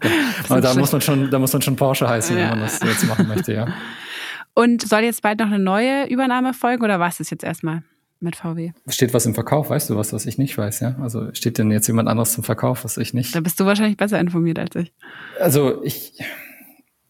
Aber 0.49 0.61
da 0.61 0.75
muss 0.75 0.93
man 0.93 1.01
schon, 1.01 1.31
da 1.31 1.39
muss 1.39 1.53
man 1.53 1.63
schon 1.63 1.75
Porsche 1.75 2.09
heißen, 2.09 2.37
ja. 2.37 2.45
wenn 2.45 2.51
man 2.51 2.61
das 2.61 2.81
jetzt 2.81 3.07
machen 3.07 3.27
möchte, 3.27 3.53
ja. 3.53 3.67
Und 4.55 4.87
soll 4.89 5.03
jetzt 5.03 5.23
bald 5.23 5.39
noch 5.39 5.47
eine 5.47 5.59
neue 5.59 6.09
Übernahme 6.09 6.53
folgen 6.55 6.83
oder 6.83 6.99
was 6.99 7.21
ist 7.21 7.31
jetzt 7.31 7.45
erstmal 7.45 7.83
mit 8.21 8.35
VW? 8.35 8.73
Steht 8.89 9.15
was 9.15 9.27
im 9.27 9.35
Verkauf? 9.35 9.71
Weißt 9.71 9.91
du 9.91 9.97
was, 9.97 10.13
was 10.13 10.27
ich 10.27 10.39
nicht 10.39 10.59
weiß, 10.59 10.81
ja? 10.81 10.97
Also 11.01 11.33
steht 11.33 11.59
denn 11.59 11.71
jetzt 11.71 11.87
jemand 11.87 12.09
anderes 12.09 12.33
zum 12.33 12.43
Verkauf, 12.43 12.85
was 12.85 12.97
ich 12.97 13.15
nicht? 13.15 13.35
Da 13.35 13.41
bist 13.41 13.61
du 13.61 13.67
wahrscheinlich 13.67 13.97
besser 13.97 14.19
informiert 14.19 14.59
als 14.59 14.75
ich. 14.75 14.93
Also 15.39 15.85
ich, 15.85 16.21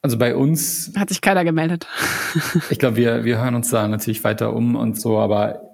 also 0.02 0.18
bei 0.18 0.36
uns. 0.36 0.92
Hat 0.96 1.08
sich 1.08 1.22
keiner 1.22 1.44
gemeldet. 1.44 1.86
ich 2.70 2.78
glaube, 2.78 2.96
wir, 2.96 3.24
wir 3.24 3.38
hören 3.38 3.54
uns 3.54 3.70
da 3.70 3.88
natürlich 3.88 4.24
weiter 4.24 4.52
um 4.52 4.76
und 4.76 5.00
so, 5.00 5.18
aber 5.18 5.67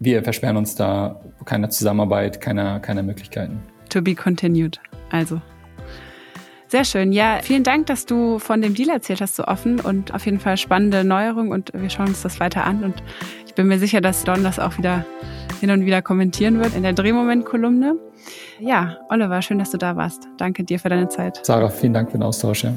wir 0.00 0.22
versperren 0.22 0.56
uns 0.56 0.74
da 0.74 1.20
keine 1.44 1.68
Zusammenarbeit, 1.68 2.40
keine, 2.40 2.80
keine 2.80 3.02
Möglichkeiten. 3.02 3.62
To 3.90 4.02
be 4.02 4.14
continued. 4.14 4.80
Also. 5.10 5.40
Sehr 6.68 6.84
schön. 6.84 7.12
Ja, 7.12 7.38
vielen 7.42 7.64
Dank, 7.64 7.86
dass 7.86 8.04
du 8.04 8.38
von 8.38 8.60
dem 8.60 8.74
Deal 8.74 8.90
erzählt 8.90 9.22
hast, 9.22 9.36
so 9.36 9.44
offen 9.44 9.80
und 9.80 10.14
auf 10.14 10.26
jeden 10.26 10.38
Fall 10.38 10.58
spannende 10.58 11.02
Neuerung 11.02 11.50
und 11.50 11.72
wir 11.72 11.88
schauen 11.88 12.08
uns 12.08 12.22
das 12.22 12.40
weiter 12.40 12.64
an 12.64 12.84
und 12.84 13.02
ich 13.46 13.54
bin 13.54 13.66
mir 13.68 13.78
sicher, 13.78 14.02
dass 14.02 14.24
Don 14.24 14.44
das 14.44 14.58
auch 14.58 14.76
wieder 14.76 15.06
hin 15.60 15.70
und 15.70 15.86
wieder 15.86 16.02
kommentieren 16.02 16.60
wird 16.60 16.76
in 16.76 16.82
der 16.82 16.92
Drehmoment-Kolumne. 16.92 17.96
Ja, 18.60 18.98
Oliver, 19.08 19.40
schön, 19.40 19.58
dass 19.58 19.70
du 19.70 19.78
da 19.78 19.96
warst. 19.96 20.28
Danke 20.36 20.62
dir 20.62 20.78
für 20.78 20.90
deine 20.90 21.08
Zeit. 21.08 21.40
Sarah, 21.44 21.70
vielen 21.70 21.94
Dank 21.94 22.10
für 22.10 22.18
den 22.18 22.22
Austausch. 22.22 22.64
Ja. 22.64 22.74